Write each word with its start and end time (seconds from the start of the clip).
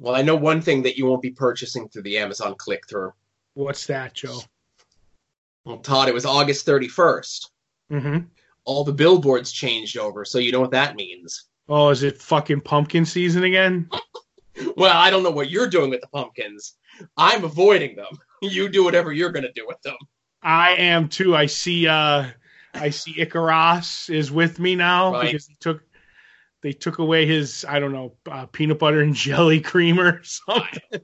Well, 0.00 0.16
I 0.16 0.22
know 0.22 0.34
one 0.34 0.60
thing 0.62 0.82
that 0.82 0.96
you 0.98 1.06
won't 1.06 1.22
be 1.22 1.30
purchasing 1.30 1.88
through 1.88 2.02
the 2.02 2.18
Amazon 2.18 2.54
click 2.56 2.88
through. 2.88 3.12
What's 3.54 3.86
that, 3.86 4.14
Joe? 4.14 4.40
Well, 5.64 5.76
Todd, 5.78 6.08
it 6.08 6.14
was 6.14 6.24
August 6.24 6.66
31st. 6.66 7.46
Mm-hmm. 7.92 8.18
All 8.64 8.82
the 8.84 8.92
billboards 8.94 9.52
changed 9.52 9.98
over, 9.98 10.24
so 10.24 10.38
you 10.38 10.52
know 10.52 10.60
what 10.60 10.70
that 10.70 10.96
means. 10.96 11.44
Oh, 11.68 11.90
is 11.90 12.02
it 12.02 12.20
fucking 12.20 12.62
pumpkin 12.62 13.04
season 13.04 13.44
again? 13.44 13.88
Well, 14.76 14.94
I 14.94 15.08
don't 15.08 15.22
know 15.22 15.30
what 15.30 15.48
you're 15.48 15.68
doing 15.68 15.88
with 15.88 16.02
the 16.02 16.08
pumpkins. 16.08 16.74
I'm 17.16 17.44
avoiding 17.44 17.96
them. 17.96 18.08
You 18.42 18.68
do 18.68 18.84
whatever 18.84 19.10
you're 19.12 19.30
going 19.32 19.44
to 19.44 19.52
do 19.52 19.64
with 19.66 19.80
them. 19.82 19.96
I 20.42 20.72
am 20.72 21.08
too. 21.08 21.34
I 21.36 21.46
see. 21.46 21.86
uh 21.86 22.26
I 22.74 22.90
see 22.90 23.14
Icarus 23.18 24.10
is 24.10 24.30
with 24.30 24.58
me 24.58 24.74
now 24.76 25.12
Right. 25.12 25.26
because 25.26 25.46
he 25.46 25.56
took 25.60 25.82
they 26.62 26.72
took 26.72 26.98
away 26.98 27.26
his 27.26 27.64
I 27.68 27.78
don't 27.78 27.92
know 27.92 28.12
uh, 28.30 28.46
peanut 28.46 28.78
butter 28.78 29.00
and 29.00 29.14
jelly 29.26 29.60
cream 29.60 29.98
or 30.00 30.22
something, 30.22 31.00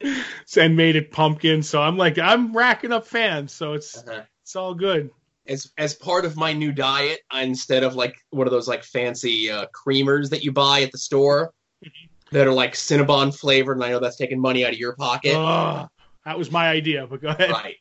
and 0.56 0.76
made 0.76 0.96
it 0.96 1.10
pumpkin. 1.10 1.62
So 1.62 1.80
I'm 1.82 1.96
like 1.96 2.18
I'm 2.18 2.56
racking 2.56 2.92
up 2.92 3.06
fans. 3.06 3.52
So 3.52 3.72
it's 3.74 3.96
Uh-huh. 3.96 4.22
it's 4.42 4.56
all 4.56 4.74
good. 4.74 5.10
As 5.48 5.70
as 5.78 5.94
part 5.94 6.24
of 6.24 6.36
my 6.36 6.52
new 6.52 6.72
diet, 6.72 7.20
instead 7.32 7.84
of 7.84 7.94
like 7.94 8.16
one 8.30 8.46
of 8.46 8.50
those 8.50 8.66
like 8.66 8.82
fancy 8.82 9.50
uh, 9.50 9.66
creamers 9.74 10.30
that 10.30 10.42
you 10.42 10.50
buy 10.52 10.82
at 10.82 10.90
the 10.92 10.98
store 10.98 11.52
that 12.32 12.48
are 12.48 12.52
like 12.52 12.74
Cinnabon 12.74 13.32
flavored, 13.36 13.76
and 13.76 13.84
I 13.84 13.90
know 13.90 14.00
that's 14.00 14.16
taking 14.16 14.40
money 14.40 14.64
out 14.66 14.72
of 14.72 14.78
your 14.78 14.96
pocket. 14.96 15.36
Ugh, 15.36 15.88
that 16.24 16.36
was 16.36 16.50
my 16.50 16.68
idea, 16.68 17.06
but 17.06 17.22
go 17.22 17.28
ahead. 17.28 17.50
right. 17.50 17.76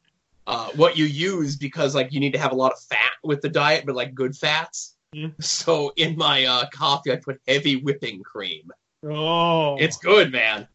Uh, 0.47 0.69
what 0.75 0.95
you 0.95 1.05
use 1.05 1.55
because 1.55 1.95
like 1.95 2.13
you 2.13 2.19
need 2.19 2.33
to 2.33 2.37
have 2.37 2.51
a 2.51 2.55
lot 2.55 2.71
of 2.71 2.79
fat 2.81 3.13
with 3.23 3.41
the 3.41 3.49
diet, 3.49 3.83
but 3.83 3.95
like 3.95 4.13
good 4.13 4.35
fats. 4.35 4.94
So 5.41 5.91
in 5.95 6.15
my 6.17 6.45
uh, 6.45 6.65
coffee, 6.73 7.11
I 7.11 7.17
put 7.17 7.39
heavy 7.47 7.77
whipping 7.77 8.23
cream. 8.23 8.71
Oh, 9.05 9.75
It's 9.77 9.97
good, 9.97 10.31
man. 10.31 10.67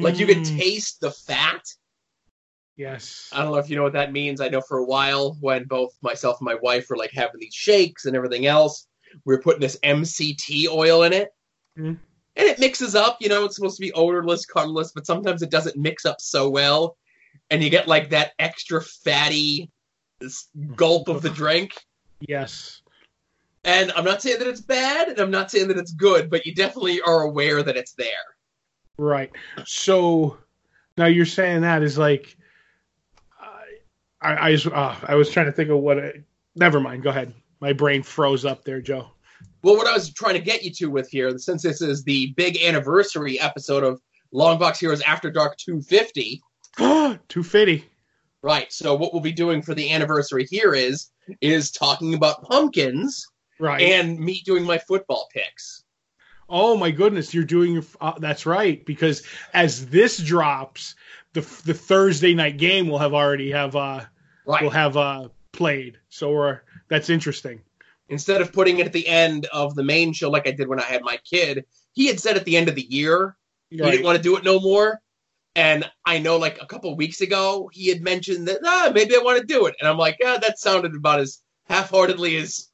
Like 0.00 0.18
you 0.18 0.26
can 0.26 0.42
Mm, 0.42 0.58
taste 0.58 1.00
the 1.00 1.10
fat. 1.10 1.62
yes. 2.76 3.30
I 3.32 3.42
don't 3.42 3.52
know 3.52 3.58
if 3.58 3.68
you 3.68 3.76
know 3.76 3.82
what 3.82 3.92
that 3.92 4.12
means. 4.12 4.40
I 4.40 4.48
know 4.48 4.60
for 4.60 4.78
a 4.78 4.84
while 4.84 5.36
when 5.40 5.64
both 5.64 5.96
myself 6.02 6.38
and 6.40 6.46
my 6.46 6.56
wife 6.62 6.88
were 6.88 6.96
like 6.96 7.12
having 7.12 7.40
these 7.40 7.54
shakes 7.54 8.06
and 8.06 8.16
everything 8.16 8.46
else, 8.46 8.86
we 9.24 9.34
were 9.34 9.42
putting 9.42 9.60
this 9.60 9.78
MCT 9.82 10.68
oil 10.68 11.02
in 11.02 11.12
it. 11.12 11.30
Mhm. 11.78 11.98
And 12.36 12.48
it 12.48 12.58
mixes 12.58 12.94
up, 12.94 13.18
you 13.20 13.28
know, 13.28 13.44
it's 13.44 13.56
supposed 13.56 13.76
to 13.76 13.82
be 13.82 13.92
odorless, 13.92 14.44
colorless, 14.46 14.92
but 14.92 15.06
sometimes 15.06 15.42
it 15.42 15.50
doesn't 15.50 15.76
mix 15.76 16.04
up 16.04 16.20
so 16.20 16.48
well. 16.48 16.96
And 17.50 17.62
you 17.62 17.70
get 17.70 17.86
like 17.86 18.10
that 18.10 18.32
extra 18.38 18.82
fatty 18.82 19.70
gulp 20.74 21.08
of 21.08 21.22
the 21.22 21.30
drink. 21.30 21.74
Yes. 22.20 22.80
And 23.64 23.92
I'm 23.96 24.04
not 24.04 24.20
saying 24.22 24.38
that 24.40 24.48
it's 24.48 24.60
bad, 24.60 25.08
and 25.08 25.18
I'm 25.18 25.30
not 25.30 25.50
saying 25.50 25.68
that 25.68 25.78
it's 25.78 25.92
good, 25.92 26.28
but 26.30 26.44
you 26.44 26.54
definitely 26.54 27.00
are 27.00 27.22
aware 27.22 27.62
that 27.62 27.76
it's 27.76 27.92
there. 27.94 28.08
Right. 28.98 29.30
So 29.64 30.36
now 30.98 31.06
you're 31.06 31.24
saying 31.26 31.62
that 31.62 31.82
is 31.82 31.96
like, 31.98 32.36
I, 33.40 33.76
I, 34.20 34.32
I, 34.34 34.50
was- 34.50 34.66
uh, 34.66 34.96
I 35.06 35.14
was 35.14 35.30
trying 35.30 35.46
to 35.46 35.52
think 35.52 35.70
of 35.70 35.78
what. 35.78 35.98
I, 35.98 36.12
never 36.56 36.78
mind. 36.80 37.02
Go 37.02 37.10
ahead. 37.10 37.32
My 37.60 37.72
brain 37.72 38.02
froze 38.02 38.44
up 38.44 38.64
there, 38.64 38.80
Joe. 38.80 39.08
Well, 39.62 39.76
what 39.76 39.86
I 39.86 39.92
was 39.94 40.12
trying 40.12 40.34
to 40.34 40.40
get 40.40 40.62
you 40.62 40.70
to 40.72 40.86
with 40.90 41.08
here, 41.08 41.36
since 41.38 41.62
this 41.62 41.80
is 41.80 42.04
the 42.04 42.32
big 42.36 42.62
anniversary 42.62 43.40
episode 43.40 43.82
of 43.82 44.00
Longbox 44.34 44.78
Heroes 44.78 45.00
After 45.02 45.30
Dark 45.30 45.56
250, 45.56 46.42
250. 46.76 47.84
right? 48.42 48.70
So 48.72 48.94
what 48.94 49.12
we'll 49.14 49.22
be 49.22 49.32
doing 49.32 49.62
for 49.62 49.74
the 49.74 49.90
anniversary 49.90 50.46
here 50.50 50.74
is 50.74 51.10
is 51.40 51.70
talking 51.70 52.12
about 52.12 52.42
pumpkins 52.42 53.26
Right. 53.58 53.82
and 53.82 54.18
me 54.18 54.42
doing 54.44 54.64
my 54.64 54.78
football 54.78 55.28
picks. 55.32 55.84
oh 56.48 56.76
my 56.76 56.90
goodness, 56.90 57.32
you're 57.32 57.44
doing 57.44 57.72
your. 57.72 57.84
Uh, 58.00 58.18
that's 58.18 58.46
right. 58.46 58.84
Because 58.84 59.22
as 59.52 59.86
this 59.86 60.18
drops, 60.18 60.94
the 61.32 61.40
the 61.64 61.74
Thursday 61.74 62.34
night 62.34 62.58
game 62.58 62.88
will 62.88 62.98
have 62.98 63.14
already 63.14 63.50
have 63.52 63.76
uh 63.76 64.04
Right. 64.46 64.62
will 64.62 64.70
have 64.70 64.96
uh 64.96 65.28
played. 65.52 65.98
So 66.08 66.32
we're 66.32 66.60
that's 66.88 67.08
interesting. 67.10 67.60
Instead 68.10 68.42
of 68.42 68.52
putting 68.52 68.78
it 68.80 68.86
at 68.86 68.92
the 68.92 69.06
end 69.08 69.46
of 69.46 69.74
the 69.74 69.82
main 69.82 70.12
show 70.12 70.28
like 70.30 70.46
I 70.46 70.50
did 70.50 70.68
when 70.68 70.78
I 70.80 70.84
had 70.84 71.02
my 71.02 71.16
kid, 71.24 71.64
he 71.92 72.06
had 72.06 72.20
said 72.20 72.36
at 72.36 72.44
the 72.44 72.56
end 72.56 72.68
of 72.68 72.74
the 72.74 72.82
year 72.82 73.36
he 73.70 73.78
didn't 73.92 74.04
want 74.04 74.16
to 74.18 74.22
do 74.22 74.36
it 74.36 74.44
no 74.44 74.60
more. 74.60 75.00
And 75.56 75.88
I 76.04 76.18
know, 76.18 76.36
like 76.36 76.60
a 76.60 76.66
couple 76.66 76.94
weeks 76.96 77.20
ago, 77.22 77.70
he 77.72 77.88
had 77.88 78.02
mentioned 78.02 78.48
that 78.48 78.58
ah, 78.64 78.90
maybe 78.92 79.14
I 79.14 79.20
want 79.20 79.40
to 79.40 79.46
do 79.46 79.66
it, 79.66 79.74
and 79.80 79.88
I'm 79.88 79.96
like, 79.96 80.18
ah, 80.24 80.38
that 80.42 80.58
sounded 80.58 80.94
about 80.94 81.20
as 81.20 81.40
half-heartedly 81.68 82.36
as 82.36 82.68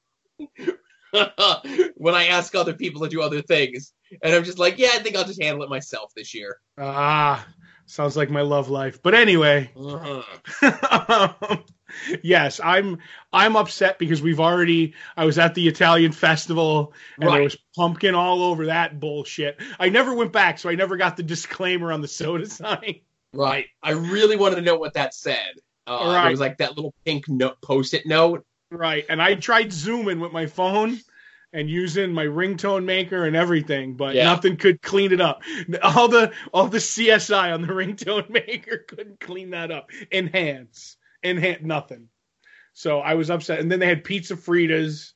when 1.96 2.14
I 2.14 2.26
ask 2.26 2.54
other 2.54 2.74
people 2.74 3.02
to 3.02 3.08
do 3.08 3.22
other 3.22 3.42
things. 3.42 3.92
And 4.22 4.34
I'm 4.34 4.44
just 4.44 4.58
like, 4.58 4.78
yeah, 4.78 4.90
I 4.94 4.98
think 4.98 5.16
I'll 5.16 5.24
just 5.24 5.42
handle 5.42 5.62
it 5.64 5.70
myself 5.70 6.12
this 6.14 6.34
year. 6.34 6.58
Ah, 6.78 7.46
sounds 7.86 8.16
like 8.16 8.30
my 8.30 8.42
love 8.42 8.68
life. 8.70 9.02
But 9.02 9.14
anyway. 9.14 9.70
yes, 12.22 12.60
I'm 12.62 12.98
I'm 13.32 13.56
upset 13.56 13.98
because 13.98 14.22
we've 14.22 14.40
already 14.40 14.94
I 15.16 15.24
was 15.24 15.38
at 15.38 15.54
the 15.54 15.66
Italian 15.68 16.12
festival 16.12 16.92
and 17.16 17.26
Right. 17.26 17.34
there 17.34 17.42
was 17.42 17.56
pumpkin 17.76 18.14
all 18.14 18.42
over 18.42 18.66
that 18.66 19.00
bullshit. 19.00 19.60
I 19.78 19.88
never 19.88 20.14
went 20.14 20.32
back, 20.32 20.58
so 20.58 20.68
I 20.68 20.74
never 20.74 20.96
got 20.96 21.16
the 21.16 21.22
disclaimer 21.22 21.92
on 21.92 22.00
the 22.00 22.08
soda 22.08 22.46
sign. 22.46 23.00
Right. 23.32 23.66
I 23.82 23.92
really 23.92 24.36
wanted 24.36 24.56
to 24.56 24.62
know 24.62 24.76
what 24.76 24.94
that 24.94 25.14
said. 25.14 25.52
Uh, 25.86 26.10
Right. 26.14 26.28
It 26.28 26.30
was 26.30 26.40
like 26.40 26.58
that 26.58 26.76
little 26.76 26.94
pink 27.04 27.28
note, 27.28 27.60
post-it 27.62 28.06
note. 28.06 28.44
Right. 28.70 29.04
And 29.08 29.20
I 29.20 29.34
tried 29.34 29.72
zooming 29.72 30.20
with 30.20 30.32
my 30.32 30.46
phone 30.46 31.00
and 31.52 31.68
using 31.68 32.12
my 32.12 32.24
ringtone 32.24 32.84
maker 32.84 33.24
and 33.26 33.34
everything, 33.34 33.94
but 33.96 34.14
Yeah. 34.14 34.24
nothing 34.24 34.56
could 34.56 34.80
clean 34.82 35.12
it 35.12 35.20
up. 35.20 35.42
All 35.82 36.06
the 36.08 36.32
all 36.52 36.68
the 36.68 36.78
CSI 36.78 37.52
on 37.52 37.62
the 37.62 37.68
ringtone 37.72 38.30
maker 38.30 38.78
couldn't 38.86 39.18
clean 39.20 39.50
that 39.50 39.70
up. 39.70 39.90
Enhance. 40.12 40.96
Enhance 41.24 41.62
nothing. 41.62 42.08
So 42.72 43.00
I 43.00 43.14
was 43.14 43.30
upset. 43.30 43.58
And 43.58 43.70
then 43.70 43.80
they 43.80 43.88
had 43.88 44.04
pizza 44.04 44.36
fritas 44.36 45.12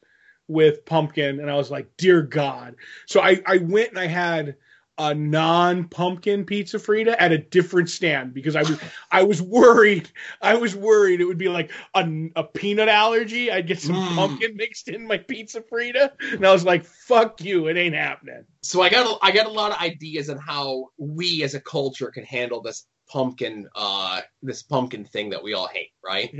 with 0.48 0.84
pumpkin, 0.84 1.40
and 1.40 1.50
I 1.50 1.54
was 1.54 1.70
like, 1.70 1.96
dear 1.96 2.20
God. 2.20 2.74
So 3.06 3.20
I, 3.20 3.40
I 3.46 3.58
went 3.58 3.90
and 3.90 3.98
I 3.98 4.06
had 4.06 4.56
a 4.98 5.14
non-pumpkin 5.14 6.44
pizza 6.44 6.78
frita 6.78 7.16
at 7.18 7.32
a 7.32 7.38
different 7.38 7.90
stand 7.90 8.32
because 8.32 8.54
I 8.54 8.62
was 8.62 8.78
I 9.10 9.22
was 9.24 9.42
worried 9.42 10.08
I 10.40 10.54
was 10.54 10.76
worried 10.76 11.20
it 11.20 11.24
would 11.24 11.38
be 11.38 11.48
like 11.48 11.72
a, 11.94 12.30
a 12.36 12.44
peanut 12.44 12.88
allergy. 12.88 13.50
I'd 13.50 13.66
get 13.66 13.80
some 13.80 13.96
Mm. 13.96 14.14
pumpkin 14.14 14.56
mixed 14.56 14.88
in 14.88 15.06
my 15.06 15.18
pizza 15.18 15.60
frita, 15.60 16.12
and 16.32 16.46
I 16.46 16.52
was 16.52 16.64
like, 16.64 16.84
"Fuck 16.84 17.40
you, 17.42 17.66
it 17.68 17.76
ain't 17.76 17.94
happening." 17.94 18.44
So 18.62 18.82
I 18.82 18.88
got 18.88 19.06
a, 19.06 19.24
I 19.24 19.32
got 19.32 19.46
a 19.46 19.50
lot 19.50 19.72
of 19.72 19.80
ideas 19.80 20.30
on 20.30 20.38
how 20.38 20.90
we 20.96 21.42
as 21.42 21.54
a 21.54 21.60
culture 21.60 22.10
can 22.10 22.24
handle 22.24 22.60
this 22.62 22.86
pumpkin 23.08 23.68
uh 23.74 24.20
this 24.42 24.62
pumpkin 24.62 25.04
thing 25.04 25.30
that 25.30 25.42
we 25.42 25.54
all 25.54 25.68
hate, 25.68 25.90
right? 26.04 26.30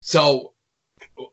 So 0.00 0.54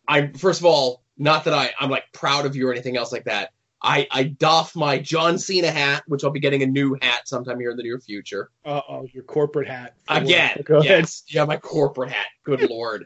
I 0.08 0.28
first 0.28 0.60
of 0.60 0.66
all, 0.66 1.04
not 1.18 1.46
that 1.46 1.54
I 1.54 1.74
I'm 1.80 1.90
like 1.90 2.04
proud 2.14 2.46
of 2.46 2.56
you 2.56 2.68
or 2.68 2.72
anything 2.74 2.98
else 2.98 3.12
like 3.12 3.26
that. 3.26 3.52
I 3.86 4.08
I 4.12 4.24
doff 4.24 4.76
my 4.76 4.98
John 4.98 5.38
Cena 5.38 5.70
hat, 5.72 6.04
which 6.08 6.24
I'll 6.24 6.32
be 6.32 6.40
getting 6.40 6.64
a 6.64 6.66
new 6.66 6.98
hat 7.02 7.28
sometime 7.28 7.60
here 7.60 7.70
in 7.72 7.78
the 7.78 7.84
near 7.84 8.00
future. 8.00 8.50
Uh 8.66 8.82
oh, 8.90 9.08
your 9.14 9.24
corporate 9.24 9.68
hat 9.68 9.96
Again. 10.10 10.62
Go 10.66 10.80
ahead. 10.80 11.06
yeah, 11.28 11.46
my 11.46 11.58
corporate 11.58 12.12
hat. 12.12 12.26
Good 12.44 12.62
lord. 12.70 13.06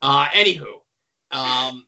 Uh, 0.00 0.26
anywho, 0.28 0.80
um, 1.32 1.86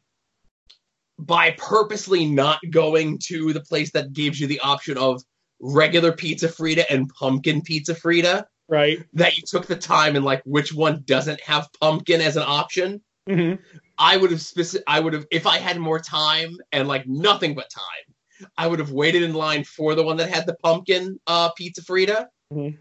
by 1.19 1.51
purposely 1.51 2.25
not 2.25 2.59
going 2.69 3.19
to 3.27 3.53
the 3.53 3.61
place 3.61 3.91
that 3.91 4.13
gives 4.13 4.39
you 4.39 4.47
the 4.47 4.59
option 4.59 4.97
of 4.97 5.21
regular 5.59 6.11
pizza 6.11 6.47
Frita 6.47 6.83
and 6.89 7.07
pumpkin 7.09 7.61
pizza 7.61 7.93
Frita, 7.95 8.45
Right. 8.67 9.03
that 9.13 9.37
you 9.37 9.43
took 9.45 9.67
the 9.67 9.75
time 9.75 10.15
and 10.15 10.25
like 10.25 10.41
which 10.45 10.73
one 10.73 11.03
doesn't 11.05 11.39
have 11.41 11.69
pumpkin 11.79 12.19
as 12.19 12.35
an 12.35 12.43
option. 12.45 13.01
hmm 13.27 13.53
I 13.97 14.17
would 14.17 14.31
have 14.31 14.41
specific. 14.41 14.83
I 14.87 14.99
would 14.99 15.13
have 15.13 15.27
if 15.31 15.45
I 15.45 15.59
had 15.59 15.77
more 15.79 15.99
time 15.99 16.57
and 16.71 16.87
like 16.87 17.07
nothing 17.07 17.53
but 17.53 17.69
time. 17.69 18.12
I 18.57 18.67
would 18.67 18.79
have 18.79 18.91
waited 18.91 19.23
in 19.23 19.33
line 19.33 19.63
for 19.63 19.95
the 19.95 20.03
one 20.03 20.17
that 20.17 20.29
had 20.29 20.45
the 20.45 20.55
pumpkin 20.55 21.19
uh, 21.27 21.51
pizza 21.51 21.81
Frita, 21.81 22.27
Mhm. 22.51 22.77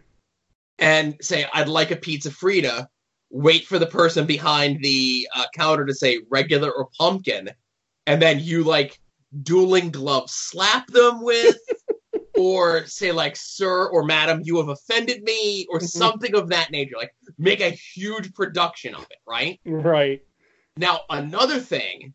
and 0.79 1.17
say 1.21 1.47
I'd 1.53 1.69
like 1.69 1.91
a 1.91 1.97
pizza 1.97 2.31
Frita. 2.31 2.87
Wait 3.31 3.67
for 3.67 3.79
the 3.79 3.87
person 3.87 4.27
behind 4.27 4.82
the 4.82 5.27
uh, 5.35 5.47
counter 5.55 5.87
to 5.87 5.94
say 5.94 6.21
regular 6.31 6.71
or 6.71 6.88
pumpkin, 6.99 7.49
and 8.06 8.21
then 8.21 8.38
you 8.41 8.62
like 8.65 8.99
dueling 9.43 9.91
gloves 9.91 10.32
slap 10.32 10.87
them 10.88 11.23
with, 11.23 11.56
or 12.37 12.85
say 12.87 13.11
like 13.12 13.37
sir 13.37 13.88
or 13.88 14.05
madam, 14.05 14.41
you 14.44 14.59
have 14.59 14.69
offended 14.69 15.23
me, 15.23 15.67
or 15.71 15.79
Mhm. 15.81 15.88
something 15.88 16.35
of 16.35 16.49
that 16.49 16.71
nature. 16.71 16.97
Like 16.97 17.15
make 17.38 17.61
a 17.61 17.71
huge 17.71 18.35
production 18.35 18.94
of 18.94 19.03
it, 19.05 19.19
right? 19.27 19.59
Right. 19.65 20.21
Now, 20.77 21.00
another 21.11 21.61
thing 21.61 22.15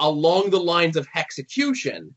along 0.00 0.50
the 0.50 0.60
lines 0.60 0.96
of 0.96 1.06
hexecution 1.12 2.14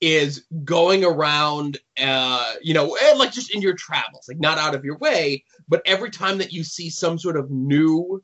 is 0.00 0.44
going 0.64 1.04
around, 1.04 1.78
uh, 2.00 2.54
you 2.62 2.74
know, 2.74 2.94
eh, 2.94 3.14
like 3.14 3.32
just 3.32 3.54
in 3.54 3.62
your 3.62 3.74
travels, 3.74 4.26
like 4.28 4.38
not 4.38 4.58
out 4.58 4.74
of 4.74 4.84
your 4.84 4.98
way, 4.98 5.44
but 5.68 5.82
every 5.86 6.10
time 6.10 6.38
that 6.38 6.52
you 6.52 6.64
see 6.64 6.90
some 6.90 7.18
sort 7.18 7.36
of 7.36 7.50
new 7.50 8.22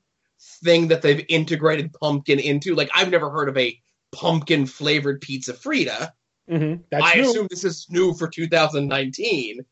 thing 0.62 0.88
that 0.88 1.02
they've 1.02 1.24
integrated 1.28 1.92
pumpkin 1.92 2.38
into, 2.38 2.74
like 2.74 2.90
I've 2.94 3.10
never 3.10 3.30
heard 3.30 3.48
of 3.48 3.56
a 3.56 3.78
pumpkin 4.12 4.66
flavored 4.66 5.20
pizza 5.20 5.52
Frita. 5.52 6.10
hmm 6.48 6.74
That's 6.90 7.04
I 7.04 7.14
new. 7.16 7.30
assume 7.30 7.46
this 7.50 7.64
is 7.64 7.86
new 7.90 8.14
for 8.14 8.28
2019. 8.28 9.64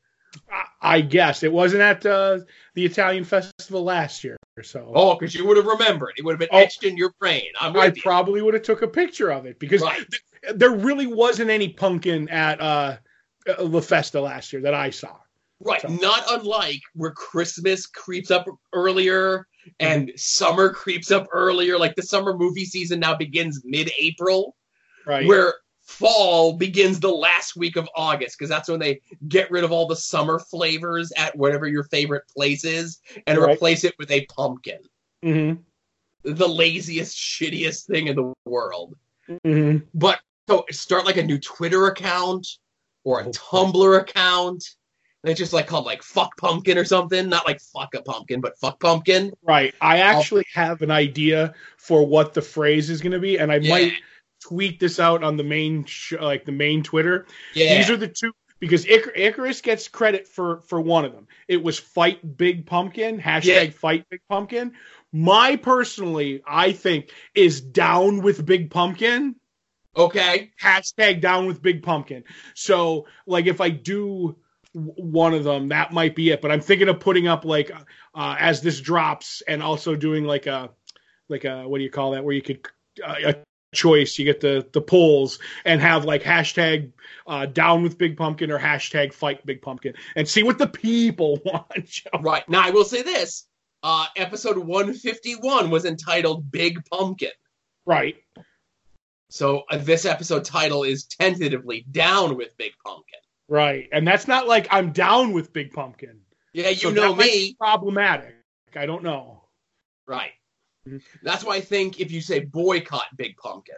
I, 0.51 0.65
I 0.97 1.01
guess 1.01 1.43
it 1.43 1.53
wasn't 1.53 1.83
at 1.83 2.05
uh, 2.07 2.41
the 2.75 2.85
Italian 2.85 3.25
festival 3.25 3.85
last 3.85 4.25
year. 4.25 4.37
So 4.63 4.93
Oh, 4.95 5.15
because 5.15 5.35
you 5.35 5.47
would 5.47 5.57
have 5.57 5.67
remembered. 5.67 6.13
It 6.17 6.25
would 6.25 6.33
have 6.33 6.39
been 6.41 6.49
Oh. 6.53 6.59
etched 6.59 6.85
in 6.85 6.97
your 6.97 7.13
brain. 7.19 7.47
I'm 7.61 7.77
I 7.77 7.87
you. 7.87 8.03
probably 8.03 8.43
would 8.43 8.55
have 8.55 8.63
took 8.63 8.83
a 8.83 8.89
picture 8.89 9.31
of 9.31 9.47
it 9.47 9.59
because 9.59 9.83
Right. 9.83 10.05
th- 10.11 10.57
there 10.57 10.73
really 10.73 11.07
wasn't 11.07 11.51
any 11.51 11.69
pumpkin 11.69 12.29
at 12.29 12.61
uh, 12.61 12.97
uh, 13.49 13.63
La 13.63 13.81
Festa 13.81 14.21
last 14.21 14.53
year 14.53 14.61
that 14.63 14.75
I 14.75 14.91
saw. 14.91 15.17
Right. 15.61 15.81
So- 15.81 15.89
Not 15.89 16.25
unlike 16.29 16.81
where 16.95 17.13
Christmas 17.13 17.87
creeps 17.87 18.31
up 18.31 18.47
earlier 18.73 19.47
and 19.81 20.11
summer 20.17 20.71
creeps 20.71 21.11
up 21.11 21.29
earlier. 21.33 21.79
Like 21.79 21.95
the 21.95 22.03
summer 22.03 22.37
movie 22.37 22.65
season 22.65 23.01
now 23.01 23.15
begins 23.17 23.63
mid 23.65 23.91
April, 23.99 24.57
Right. 25.07 25.27
where 25.27 25.55
fall 25.83 26.55
begins 26.55 27.01
the 27.01 27.11
last 27.11 27.57
week 27.57 27.77
of 27.77 27.89
August 27.95 28.39
because 28.39 28.49
that's 28.49 28.69
when 28.69 28.81
they 28.81 29.01
get 29.29 29.51
rid 29.51 29.65
of 29.65 29.73
all 29.73 29.87
the 29.87 29.97
summer 29.97 30.39
flavors 30.39 31.13
at 31.17 31.37
whatever 31.37 31.67
your 31.67 31.85
favorite 31.85 32.23
place 32.29 32.65
is 32.65 33.01
and 33.27 33.39
Right. 33.39 33.55
replace 33.55 33.85
it 33.85 33.95
with 33.99 34.11
a 34.11 34.25
pumpkin. 34.27 34.79
hmm 35.23 35.55
The 36.25 36.49
laziest, 36.49 37.17
shittiest 37.17 37.87
thing 37.87 38.07
in 38.07 38.17
the 38.17 38.33
world. 38.45 38.95
hmm 39.45 39.79
But 39.95 40.21
so 40.49 40.65
start 40.71 41.05
like 41.07 41.17
a 41.17 41.23
new 41.23 41.39
Twitter 41.39 41.87
account 41.87 42.47
or 43.05 43.21
a 43.21 43.27
Oh, 43.27 43.31
Tumblr 43.31 44.01
account. 44.01 44.65
And 45.25 45.31
it's 45.31 45.39
just 45.39 45.53
like 45.53 45.69
called 45.69 45.85
like 45.87 46.03
fuck 46.03 46.37
pumpkin 46.37 46.77
or 46.79 46.85
something. 46.85 47.29
Not 47.29 47.47
like 47.47 47.61
fuck 47.61 47.95
a 47.95 48.03
pumpkin, 48.03 48.41
but 48.41 48.59
fuck 48.59 48.81
pumpkin. 48.81 49.33
Right. 49.43 49.73
I 49.81 49.99
actually 49.99 50.45
have 50.53 50.83
an 50.83 50.91
idea 50.91 51.55
for 51.77 52.05
what 52.05 52.35
the 52.35 52.43
phrase 52.43 52.91
is 52.91 53.01
going 53.01 53.13
to 53.13 53.21
be, 53.21 53.39
and 53.39 53.51
I 53.53 53.57
Yeah. 53.57 53.71
might 53.71 53.93
tweet 54.43 54.81
this 54.81 55.01
out 55.01 55.23
on 55.25 55.37
the 55.37 55.45
main, 55.45 55.85
sh- 55.85 56.15
like 56.21 56.45
the 56.45 56.53
main 56.53 56.83
Twitter. 56.83 57.27
Yeah. 57.55 57.77
These 57.77 57.91
are 57.91 57.97
the 57.97 58.09
two 58.09 58.33
because 58.61 58.85
Icar- 58.85 59.17
Icarus 59.17 59.61
gets 59.61 59.89
credit 59.89 60.29
for 60.29 60.61
for 60.63 60.81
one 60.81 61.05
of 61.05 61.13
them. 61.13 61.27
It 61.49 61.63
was 61.63 61.79
fight 61.79 62.37
Big 62.37 62.67
Pumpkin 62.67 63.21
hashtag 63.21 63.45
Yeah. 63.65 63.71
fight 63.71 64.07
Big 64.09 64.21
Pumpkin. 64.29 64.73
My 65.13 65.57
personally, 65.57 66.43
I 66.47 66.73
think 66.73 67.11
is 67.35 67.61
down 67.61 68.23
with 68.23 68.47
Big 68.47 68.71
Pumpkin 68.71 69.37
okay. 69.97 70.53
hashtag 70.61 71.21
down 71.21 71.47
with 71.47 71.61
Big 71.61 71.83
Pumpkin. 71.83 72.25
So 72.55 73.07
like 73.27 73.47
if 73.47 73.61
I 73.61 73.71
do 73.71 74.37
one 74.75 75.35
of 75.35 75.45
them, 75.45 75.69
that 75.69 75.93
might 75.93 76.15
be 76.15 76.31
it. 76.31 76.41
But 76.41 76.51
I'm 76.51 76.61
thinking 76.61 76.89
of 76.89 77.01
putting 77.01 77.29
up 77.29 77.45
like 77.45 77.71
uh, 78.15 78.37
as 78.39 78.61
this 78.63 78.81
drops 78.81 79.43
and 79.47 79.63
also 79.63 79.97
doing 79.97 80.25
like 80.25 80.47
a 80.47 80.71
like 81.29 81.45
a 81.45 81.67
what 81.69 81.79
do 81.79 81.85
you 81.85 81.91
call 81.91 82.13
that 82.13 82.25
where 82.25 82.35
you 82.35 82.43
could 82.43 82.67
uh, 83.05 83.15
a 83.25 83.35
choice 83.73 84.19
you 84.19 84.25
get 84.25 84.41
the 84.41 84.67
the 84.73 84.81
polls 84.81 85.39
and 85.65 85.81
have 85.81 86.05
like 86.05 86.23
hashtag 86.23 86.93
uh, 87.27 87.47
down 87.47 87.83
with 87.83 87.97
big 87.99 88.17
pumpkin 88.17 88.51
or 88.51 88.59
hashtag 88.59 89.13
fight 89.13 89.45
big 89.47 89.63
pumpkin 89.63 89.95
and 90.17 90.29
see 90.29 90.43
what 90.43 90.59
the 90.59 90.67
people 90.67 91.39
want 91.45 91.87
Joe. 91.87 92.11
Right. 92.21 92.47
Now 92.49 92.67
I 92.67 92.71
will 92.71 92.85
say 92.85 93.03
this. 93.03 93.47
Uh 93.83 94.07
episode 94.17 94.59
151 94.59 95.71
was 95.71 95.85
entitled 95.87 96.51
Big 96.51 96.79
Pumpkin. 96.91 97.31
right 97.87 98.17
So 99.31 99.63
uh, 99.71 99.79
this 99.79 100.05
episode 100.05 100.45
title 100.45 100.83
is 100.85 101.05
tentatively 101.05 101.87
down 101.91 102.37
with 102.37 102.57
Big 102.59 102.73
Pumpkin. 102.85 103.19
right 103.49 103.89
and 103.93 104.07
that's 104.07 104.29
not 104.29 104.47
like 104.47 104.69
i'm 104.71 104.93
down 104.93 105.33
with 105.33 105.53
big 105.53 105.73
pumpkin 105.73 106.21
Yeah, 106.53 106.69
you 106.69 106.77
So 106.77 106.91
know 106.91 107.15
me. 107.15 107.55
problematic 107.59 108.35
i 108.77 108.87
don't 108.87 109.03
know 109.03 109.39
Right. 110.07 110.33
Mhm. 110.87 111.03
That's 111.23 111.45
why 111.45 111.57
I 111.57 111.61
think 111.61 112.01
if 112.01 112.11
you 112.11 112.21
say 112.21 112.41
boycott 112.41 113.07
Big 113.17 113.37
Pumpkin, 113.37 113.77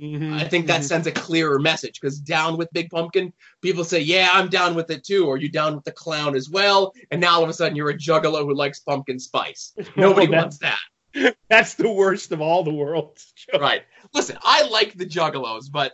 Mhm. 0.00 0.32
I 0.34 0.48
think 0.48 0.66
that 0.66 0.80
Mhm. 0.80 0.84
sends 0.84 1.06
a 1.06 1.12
clearer 1.12 1.58
message 1.58 2.00
because 2.00 2.18
down 2.18 2.56
with 2.56 2.68
Big 2.72 2.90
Pumpkin, 2.90 3.32
people 3.60 3.84
say, 3.84 4.00
yeah, 4.00 4.30
I'm 4.32 4.48
down 4.48 4.74
with 4.74 4.90
it 4.90 5.04
too, 5.04 5.26
or 5.26 5.36
you 5.36 5.48
down 5.50 5.74
with 5.74 5.84
the 5.84 5.92
clown 5.92 6.34
as 6.34 6.48
well, 6.48 6.92
and 7.10 7.20
now 7.20 7.36
all 7.36 7.42
of 7.44 7.50
a 7.50 7.52
sudden 7.52 7.76
you're 7.76 7.90
a 7.90 7.96
juggalo 7.98 8.40
who 8.44 8.54
likes 8.54 8.80
pumpkin 8.80 9.18
spice. 9.18 9.72
Nobody 9.96 10.26
Well, 10.28 10.40
wants 10.40 10.58
that. 10.58 10.80
That's 11.50 11.74
the 11.74 11.90
worst 11.90 12.32
of 12.32 12.40
all 12.40 12.62
the 12.64 12.72
worlds. 12.72 13.32
Joe. 13.36 13.58
Right. 13.58 13.82
Listen, 14.14 14.38
I 14.42 14.62
like 14.68 14.94
the 14.96 15.06
juggalos, 15.06 15.70
but 15.70 15.92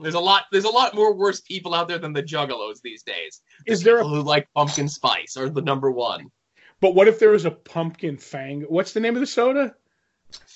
there's 0.00 0.14
a 0.14 0.20
lot 0.20 0.44
there's 0.52 0.64
a 0.64 0.68
lot 0.70 0.94
more 0.94 1.12
worse 1.12 1.40
people 1.40 1.74
out 1.74 1.88
there 1.88 1.98
than 1.98 2.12
the 2.12 2.22
juggalos 2.22 2.80
these 2.82 3.02
days. 3.02 3.42
Is 3.66 3.82
there 3.82 3.98
a 3.98 4.06
who 4.06 4.22
like 4.22 4.48
pumpkin 4.54 4.88
spice 4.88 5.36
are 5.36 5.48
the 5.50 5.60
number 5.60 5.90
one. 5.90 6.30
But 6.80 6.94
what 6.94 7.08
if 7.08 7.18
there 7.18 7.30
was 7.30 7.44
a 7.44 7.50
pumpkin 7.50 8.18
fang? 8.18 8.62
What's 8.62 8.92
the 8.92 9.00
name 9.00 9.14
of 9.14 9.20
the 9.20 9.26
soda? 9.26 9.74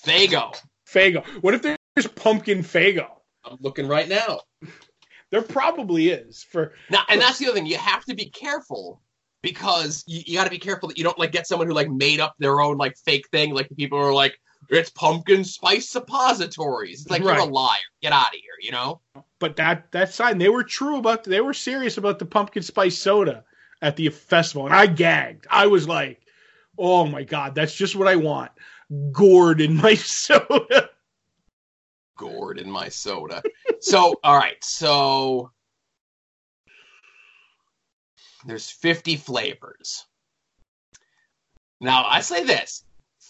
Faygo. 0.04 0.56
Faygo. 0.88 1.24
What 1.42 1.54
if 1.54 1.62
there's 1.62 2.06
pumpkin 2.14 2.62
Faygo? 2.62 3.08
I'm 3.44 3.58
looking 3.60 3.88
right 3.88 4.08
now. 4.08 4.40
There 5.30 5.42
probably 5.42 6.10
is 6.10 6.44
for 6.44 6.74
Now, 6.90 7.02
and 7.08 7.20
that's 7.20 7.38
the 7.38 7.46
other 7.46 7.54
thing. 7.54 7.66
You 7.66 7.78
have 7.78 8.04
to 8.04 8.14
be 8.14 8.26
careful 8.26 9.00
because 9.42 10.04
you, 10.06 10.22
you 10.26 10.34
got 10.36 10.44
to 10.44 10.50
be 10.50 10.58
careful 10.58 10.90
that 10.90 10.98
you 10.98 11.04
don't 11.04 11.18
like 11.18 11.32
get 11.32 11.46
someone 11.46 11.66
who 11.66 11.74
like 11.74 11.90
made 11.90 12.20
up 12.20 12.34
their 12.38 12.60
own 12.60 12.76
like 12.76 12.96
fake 13.04 13.28
thing. 13.30 13.54
Like 13.54 13.68
people 13.76 13.98
are 13.98 14.12
like, 14.12 14.38
it's 14.68 14.90
pumpkin 14.90 15.42
spice 15.42 15.88
suppositories. 15.88 17.02
It's 17.02 17.10
like 17.10 17.22
you're 17.22 17.32
a 17.32 17.44
liar. 17.44 17.78
Get 18.02 18.12
out 18.12 18.26
of 18.26 18.34
here. 18.34 18.52
You 18.60 18.72
know. 18.72 19.00
but 19.40 19.56
that 19.56 19.90
that 19.92 20.12
sign 20.14 20.38
they 20.38 20.48
were 20.48 20.62
true 20.62 20.98
about 20.98 21.24
they 21.24 21.40
were 21.40 21.54
serious 21.54 21.96
about 21.96 22.18
the 22.18 22.26
pumpkin 22.26 22.62
spice 22.62 22.98
soda 22.98 23.44
at 23.82 23.96
the 23.96 24.08
festival 24.08 24.66
and 24.66 24.74
I 24.74 24.86
gagged. 24.86 25.46
I 25.50 25.66
was 25.66 25.86
like, 25.86 26.20
"Oh 26.78 27.06
my 27.06 27.24
god, 27.24 27.54
that's 27.54 27.74
just 27.74 27.96
what 27.96 28.08
I 28.08 28.16
want." 28.16 28.52
Gourd 29.10 29.60
in 29.60 29.76
my 29.76 29.94
soda. 29.96 30.90
Gourd 32.16 32.58
in 32.58 32.70
my 32.70 32.88
soda. 32.88 33.42
so, 33.80 34.14
all 34.22 34.36
right. 34.36 34.62
So 34.62 35.50
there's 38.46 38.70
50 38.70 39.16
flavors. 39.16 40.06
Now, 41.80 42.04
I 42.06 42.20
say 42.20 42.44
this. 42.44 42.84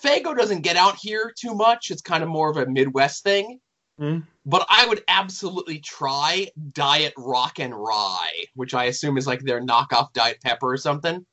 Faygo 0.05 0.37
doesn't 0.37 0.63
get 0.63 0.77
out 0.77 0.97
here 0.97 1.33
too 1.39 1.55
much. 1.55 1.91
It's 1.91 2.03
kind 2.03 2.23
of 2.23 2.29
more 2.29 2.51
of 2.51 2.57
a 2.57 2.67
Midwest 2.67 3.23
thing. 3.23 3.61
Hmm. 3.99 4.21
But 4.45 4.67
I 4.69 4.87
would 4.87 5.05
absolutely 5.07 5.79
try 5.79 6.49
Diet 6.73 7.13
Rock 7.17 7.61
and 7.61 7.75
Rye, 7.75 8.45
which 8.55 8.75
I 8.75 8.85
assume 8.85 9.19
is 9.19 9.27
like 9.27 9.41
their 9.41 9.61
knockoff 9.61 10.13
Diet 10.13 10.41
Pepper 10.43 10.73
or 10.73 10.77
something. 10.77 11.25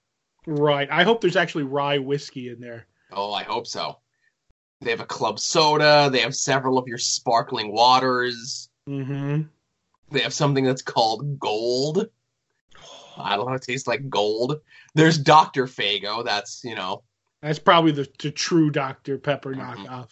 Right. 0.46 0.88
I 0.92 1.04
hope 1.04 1.22
there's 1.22 1.36
actually 1.36 1.64
rye 1.64 1.98
whiskey 2.00 2.50
in 2.50 2.60
there. 2.60 2.88
Oh, 3.12 3.32
I 3.34 3.44
hope 3.44 3.68
so. 3.68 4.00
They 4.82 4.92
have 4.92 5.02
a 5.02 5.06
club 5.06 5.40
soda. 5.40 6.10
They 6.12 6.20
have 6.20 6.36
several 6.36 6.78
of 6.78 6.88
your 6.88 6.98
sparkling 6.98 7.74
waters. 7.74 8.70
Mhm. 8.88 9.50
They 10.12 10.22
have 10.22 10.34
something 10.34 10.64
that's 10.64 10.82
called 10.82 11.40
gold. 11.40 12.10
I 13.18 13.36
don't 13.36 13.48
know. 13.48 13.54
It 13.54 13.62
tastes 13.64 13.88
like 13.88 14.10
gold. 14.10 14.62
There's 14.96 15.18
Dr. 15.18 15.66
Faygo. 15.66 16.24
That's, 16.24 16.64
you 16.64 16.76
know, 16.76 17.04
That's 17.42 17.60
probably 17.60 17.92
the, 17.92 18.08
the 18.20 18.32
true 18.32 18.70
Dr. 18.70 19.18
Pepper 19.18 19.54
knockoff. 19.54 20.10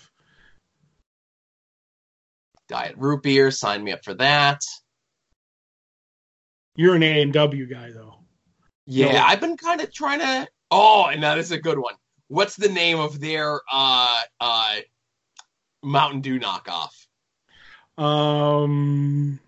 Diet 2.68 2.96
Root 2.98 3.24
Beer. 3.24 3.52
Sign 3.52 3.84
me 3.84 3.92
up 3.92 4.04
for 4.04 4.14
that. 4.16 4.62
You're 6.76 6.96
an 6.96 7.04
A 7.04 7.22
and 7.22 7.34
W 7.34 7.66
guy 7.66 7.92
though. 7.92 8.16
Yeah, 8.86 9.14
No. 9.14 9.20
I've 9.20 9.42
been 9.42 9.58
kind 9.58 9.82
of 9.82 9.94
trying 9.94 10.20
to. 10.20 10.48
Oh, 10.72 11.06
and 11.08 11.22
now 11.22 11.36
this 11.36 11.48
is 11.48 11.52
a 11.52 11.60
good 11.60 11.80
one. 11.80 11.96
What's 12.28 12.56
the 12.56 12.70
name 12.70 13.00
of 13.00 13.20
their 13.20 13.62
uh, 13.72 14.20
uh, 14.40 14.76
Mountain 15.84 16.22
Dew 16.22 16.40
knockoff? 16.40 16.92
Um, 17.98 19.40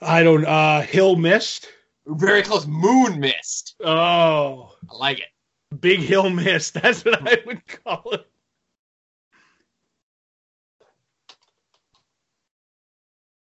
I 0.00 0.22
don't. 0.22 0.44
Uh, 0.44 0.82
Hill 0.82 1.16
Mist. 1.16 1.68
Very 2.06 2.42
close. 2.42 2.66
Moon 2.66 3.20
Mist. 3.20 3.74
Oh, 3.82 4.74
I 4.90 4.94
like 4.96 5.18
it. 5.20 5.80
Big 5.80 6.00
Hill 6.00 6.30
Mist. 6.30 6.74
That's 6.82 7.04
what 7.04 7.26
I 7.26 7.38
would 7.46 7.66
call 7.66 8.12
it. 8.12 8.26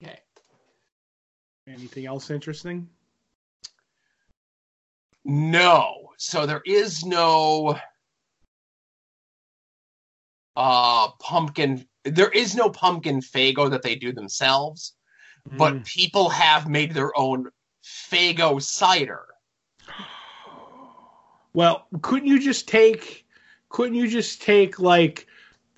Okay. 0.03 0.19
Anything 1.69 2.07
else 2.07 2.31
interesting? 2.31 2.89
No. 5.25 6.11
So 6.17 6.47
there 6.47 6.63
is 6.65 7.05
no 7.05 7.79
uh 10.57 11.09
pumpkin 11.21 11.87
there 12.05 12.31
is 12.31 12.57
no 12.57 12.69
pumpkin 12.71 13.21
faygo 13.21 13.71
that 13.71 13.83
they 13.83 13.95
do 13.95 14.13
themselves, 14.13 14.95
but 15.45 15.75
Mm. 15.75 15.87
people 15.87 16.31
have 16.31 16.69
made 16.69 16.95
their 16.95 17.17
own 17.17 17.51
faygo 17.85 18.61
cider. 18.61 19.27
Well, 21.53 21.87
couldn't 22.03 22.29
you 22.29 22.41
just 22.41 22.67
take? 22.67 23.27
Couldn't 23.69 23.95
you 23.95 24.09
just 24.09 24.43
take 24.43 24.79
like 24.81 25.28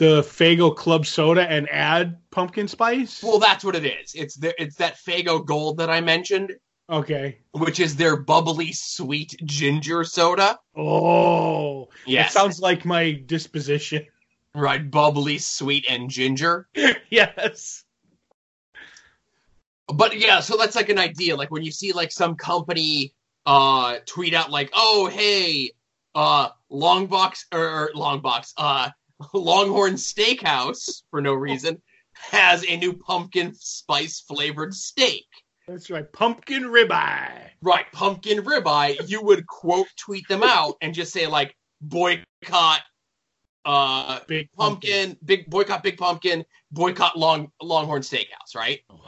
the 0.01 0.23
Faygo 0.23 0.75
Club 0.75 1.05
Soda 1.05 1.43
and 1.49 1.69
add 1.71 2.17
pumpkin 2.31 2.67
spice? 2.67 3.23
Well, 3.23 3.39
that's 3.39 3.63
what 3.63 3.77
it 3.77 3.85
is. 3.85 4.15
It's 4.15 4.35
the, 4.35 4.59
it's 4.61 4.77
that 4.77 4.97
faygo 4.97 5.45
gold 5.45 5.77
that 5.77 5.91
I 5.91 6.01
mentioned, 6.01 6.53
okay. 6.89 7.39
which 7.53 7.79
is 7.81 7.97
their 7.97 8.17
bubbly 8.17 8.73
sweet 8.73 9.37
ginger 9.45 10.03
soda. 10.05 10.59
Oh, 10.75 11.91
Yes. 12.07 12.33
that 12.33 12.41
sounds 12.41 12.61
like 12.61 12.87
my 12.87 13.13
disposition. 13.27 14.07
right, 14.55 14.91
bubbly 14.91 15.37
sweet 15.37 15.85
and 15.87 16.09
ginger. 16.09 16.67
yes. 17.11 17.85
But 19.87 20.17
yeah, 20.19 20.41
so 20.41 20.57
that's 20.57 20.77
like 20.77 20.89
an 20.89 20.99
idea. 20.99 21.37
Like 21.37 21.51
when 21.51 21.63
you 21.63 21.73
see 21.73 21.93
like 21.93 22.11
some 22.11 22.37
company 22.37 23.13
uh, 23.45 23.97
tweet 24.07 24.33
out 24.33 24.51
like, 24.51 24.71
"Oh, 24.73 25.09
hey, 25.13 25.73
uh, 26.15 26.49
long 26.71 27.07
box 27.07 27.45
or, 27.53 27.61
or 27.69 27.91
long 27.95 28.21
box, 28.21 28.55
uh, 28.57 28.89
Longhorn 29.33 29.95
Steakhouse 29.95 31.03
for 31.11 31.21
no 31.21 31.35
reason 31.35 31.81
has 32.13 32.65
a 32.69 32.77
new 32.77 32.93
pumpkin 32.95 33.55
spice 33.55 34.21
flavored 34.21 34.75
steak." 34.75 35.27
That's 35.69 35.89
right, 35.91 36.11
pumpkin 36.13 36.65
ribeye. 36.65 37.51
Right, 37.63 37.87
pumpkin 37.93 38.39
ribeye. 38.43 39.09
You 39.09 39.23
would 39.23 39.47
quote 39.47 39.87
tweet 39.97 40.27
them 40.29 40.43
out 40.43 40.75
and 40.81 40.93
just 40.95 41.13
say 41.13 41.27
like, 41.27 41.55
"Boycott." 41.81 42.83
Uh, 43.65 44.21
Big 44.27 44.49
pumpkin, 44.53 45.19
big 45.23 45.49
boycott, 45.51 45.83
big 45.83 45.99
pumpkin, 45.99 46.45
boycott 46.73 47.19
long 47.19 47.53
Longhorn 47.63 48.01
Steakhouse, 48.01 48.57
right? 48.57 48.81
Oh, 48.89 48.99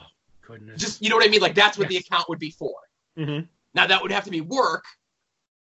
goodness. 0.42 0.78
Just 0.80 1.02
you 1.02 1.08
know 1.08 1.16
what 1.16 1.24
I 1.26 1.30
mean? 1.30 1.40
Like 1.40 1.54
that's 1.54 1.78
what 1.78 1.90
Yes. 1.90 2.02
the 2.02 2.06
account 2.06 2.28
would 2.28 2.38
be 2.38 2.50
for. 2.50 2.74
hmm 3.16 3.40
Now 3.74 3.86
that 3.86 4.02
would 4.02 4.12
have 4.12 4.24
to 4.24 4.30
be 4.30 4.42
work. 4.42 4.84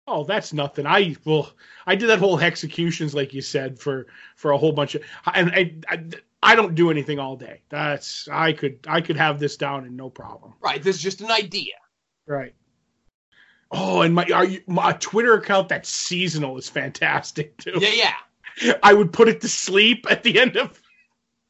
Oh, 0.07 0.25
that's 0.25 0.53
nothing. 0.53 0.87
I 0.87 1.17
well, 1.25 1.53
I 1.87 1.95
did 1.95 2.09
that 2.09 2.19
whole 2.19 2.39
executions, 2.41 3.15
like 3.15 3.33
you 3.33 3.41
said, 3.41 3.79
for 3.79 4.07
for 4.37 4.51
a 4.51 4.59
whole 4.59 4.73
bunch 4.73 4.95
of, 4.97 5.03
and 5.33 5.51
I, 5.51 5.77
I, 5.89 6.05
I 6.43 6.55
don't 6.57 6.75
do 6.75 6.91
anything 6.91 7.19
all 7.21 7.37
day. 7.37 7.63
That's 7.69 8.27
I 8.29 8.53
could 8.53 8.81
I 8.89 9.01
could 9.01 9.17
have 9.17 9.39
this 9.39 9.57
down 9.57 9.85
and 9.85 9.97
no 9.97 10.11
problem. 10.11 10.55
Right. 10.61 10.83
This 10.83 10.97
is 10.97 11.03
just 11.03 11.21
an 11.21 11.31
idea. 11.31 11.75
Right. 12.27 12.55
Oh, 13.71 14.03
and 14.03 14.15
my 14.15 14.27
are 14.35 14.45
you, 14.45 14.61
my 14.67 14.93
Twitter 14.95 15.35
account 15.35 15.69
that's 15.69 15.89
seasonal 15.89 16.59
is 16.59 16.69
fantastic 16.69 17.57
too. 17.59 17.79
Yeah, 17.79 18.13
yeah. 18.61 18.73
I 18.83 18.93
would 18.95 19.13
put 19.13 19.29
it 19.29 19.41
to 19.43 19.49
sleep 19.49 20.07
at 20.11 20.23
the 20.25 20.39
end 20.41 20.57
of. 20.57 20.81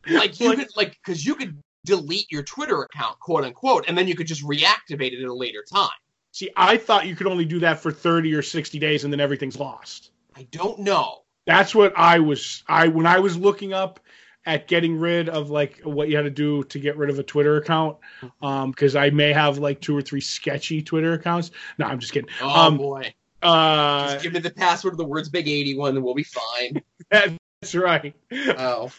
Like 0.07 0.39
you 0.41 0.49
Like- 0.51 0.59
could 0.59 0.69
like 0.77 0.99
because 1.05 1.25
you 1.25 1.37
could 1.37 1.57
delete 1.85 2.31
your 2.31 2.43
Twitter 2.43 2.83
account, 2.83 3.19
quote 3.19 3.45
unquote, 3.45 3.87
and 3.89 3.97
then 3.97 4.07
you 4.09 4.15
could 4.15 4.27
just 4.27 4.45
reactivate 4.45 5.13
it 5.13 5.23
at 5.23 5.29
a 5.29 5.35
later 5.35 5.65
time. 5.73 5.89
See, 6.33 6.51
I 6.57 6.77
thought 6.79 7.07
you 7.07 7.15
could 7.15 7.27
only 7.27 7.45
do 7.45 7.61
that 7.61 7.81
for 7.81 7.93
thirty 7.93 8.35
or 8.35 8.43
sixty 8.43 8.79
days, 8.79 9.05
and 9.05 9.13
then 9.13 9.21
everything's 9.21 9.59
lost. 9.59 10.11
I 10.35 10.45
don't 10.51 10.81
know. 10.81 11.23
That's 11.47 11.75
what 11.75 11.93
I 11.97 12.19
was. 12.21 12.63
I 12.67 12.89
when 12.89 13.07
I 13.07 13.19
was 13.21 13.37
looking 13.37 13.73
up 13.73 14.01
at 14.45 14.67
getting 14.67 14.99
rid 14.99 15.29
of 15.29 15.51
like 15.51 15.81
what 15.85 16.09
you 16.09 16.17
had 16.17 16.23
to 16.23 16.31
do 16.31 16.65
to 16.65 16.79
get 16.81 16.97
rid 16.97 17.11
of 17.11 17.19
a 17.19 17.23
Twitter 17.23 17.57
account, 17.59 17.99
um, 18.41 18.71
because 18.71 18.97
I 18.97 19.11
may 19.11 19.33
have 19.33 19.59
like 19.59 19.81
two 19.81 19.97
or 19.97 20.03
three 20.03 20.21
sketchy 20.21 20.83
Twitter 20.83 21.13
accounts. 21.13 21.51
No, 21.79 21.87
I'm 21.87 21.99
just 21.99 22.13
kidding. 22.13 22.31
Oh 22.41 22.49
Um, 22.67 22.77
boy. 22.79 23.15
Uh, 23.43 24.13
Just 24.13 24.23
give 24.23 24.33
me 24.33 24.39
the 24.39 24.51
password 24.51 24.95
of 24.95 24.99
the 24.99 25.05
words 25.05 25.29
big 25.29 25.49
eighty 25.49 25.77
one 25.77 25.97
and 25.97 26.05
we'll 26.05 26.15
be 26.15 26.23
fine. 26.25 26.81
that's 27.11 27.75
right. 27.75 28.15
Oh. 28.33 28.91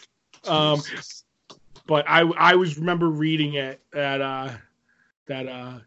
Um, 0.46 0.80
Jesus. 0.80 1.24
but 1.86 2.04
I 2.06 2.20
I 2.20 2.54
was 2.56 2.78
remember 2.78 3.08
reading 3.08 3.54
it 3.54 3.80
that 3.92 4.20
uh 4.20 4.50
that 5.26 5.48
uh 5.48 5.78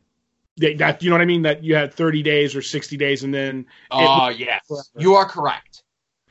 that, 0.58 0.78
that 0.80 1.04
you 1.04 1.10
know 1.10 1.16
what 1.16 1.22
I 1.22 1.26
mean 1.26 1.44
that 1.44 1.64
you 1.64 1.76
had 1.76 1.94
30 1.94 2.24
days 2.24 2.56
or 2.56 2.62
60 2.62 2.98
days 2.98 3.24
and 3.24 3.34
then 3.34 3.66
Oh 3.92 4.30
yes. 4.30 4.62
You 4.98 5.16
are 5.16 5.26
correct. 5.26 5.84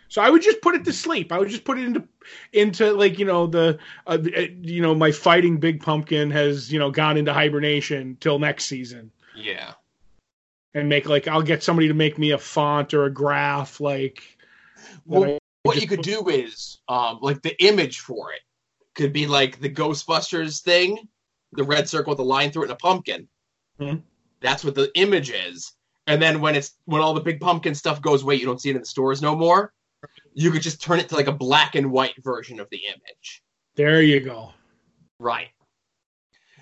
so 0.09 0.23
I 0.23 0.31
would 0.31 0.43
just 0.43 0.61
put 0.63 0.75
it 0.75 0.85
to 0.85 0.93
sleep. 0.93 1.33
I 1.33 1.39
would 1.39 1.49
just 1.49 1.65
put 1.65 1.79
it 1.79 1.85
into 1.85 2.07
into 2.53 2.93
like 2.93 3.19
you 3.19 3.25
know 3.25 3.47
the 3.47 3.79
uh, 4.07 4.19
uh, 4.37 4.41
you 4.61 4.83
know 4.83 4.95
my 4.95 5.13
fighting 5.13 5.59
big 5.59 5.81
pumpkin 5.83 6.31
has 6.33 6.73
you 6.73 6.79
know 6.79 6.91
gone 6.91 7.17
into 7.17 7.33
hibernation 7.33 8.17
till 8.21 8.39
next 8.39 8.65
season 8.67 9.13
Yeah. 9.37 9.75
and 10.75 10.89
make 10.89 11.09
like 11.09 11.29
I'll 11.29 11.43
get 11.43 11.63
somebody 11.63 11.89
to 11.89 11.95
make 11.95 12.19
me 12.19 12.33
a 12.33 12.39
font 12.39 12.95
or 12.95 13.05
a 13.05 13.11
graph 13.11 13.81
like 13.81 14.23
Well, 15.05 15.39
what 15.63 15.81
you 15.81 15.87
could 15.87 15.99
put- 15.99 16.05
do 16.05 16.29
is 16.29 16.79
um 16.89 17.19
like 17.23 17.43
the 17.43 17.61
image 17.65 18.01
for 18.01 18.33
it 18.33 18.41
could 18.97 19.13
be 19.13 19.27
like 19.27 19.61
the 19.61 19.69
Ghostbusters 19.71 20.63
thing, 20.63 20.99
the 21.53 21.65
red 21.65 21.89
circle 21.89 22.11
with 22.13 22.19
a 22.19 22.25
line 22.25 22.51
through 22.51 22.63
it 22.63 22.71
and 22.71 22.73
a 22.73 22.77
pumpkin. 22.77 23.29
Mhm. 23.81 24.03
That's 24.41 24.65
what 24.65 24.75
the 24.75 24.91
image 24.99 25.31
is. 25.31 25.73
And 26.07 26.21
then 26.23 26.41
when 26.41 26.55
it's 26.55 26.75
when 26.85 27.03
all 27.03 27.15
the 27.15 27.21
big 27.21 27.41
pumpkin 27.41 27.75
stuff 27.75 28.01
goes 28.01 28.23
away, 28.23 28.37
you 28.37 28.47
don't 28.47 28.61
see 28.61 28.71
it 28.71 28.77
in 28.77 28.83
the 28.83 28.87
stores 28.87 29.21
no 29.23 29.35
more. 29.35 29.73
You 30.35 30.51
could 30.51 30.63
just 30.63 30.81
turn 30.83 31.01
it 31.01 31.09
to 31.09 31.17
like 31.17 31.27
a 31.27 31.33
black 31.33 31.75
and 31.75 31.91
white 31.91 32.15
version 32.23 32.61
of 32.61 32.69
the 32.71 32.81
image. 32.87 33.43
there 33.75 34.03
you 34.03 34.21
go. 34.21 34.53
Right. 35.19 35.49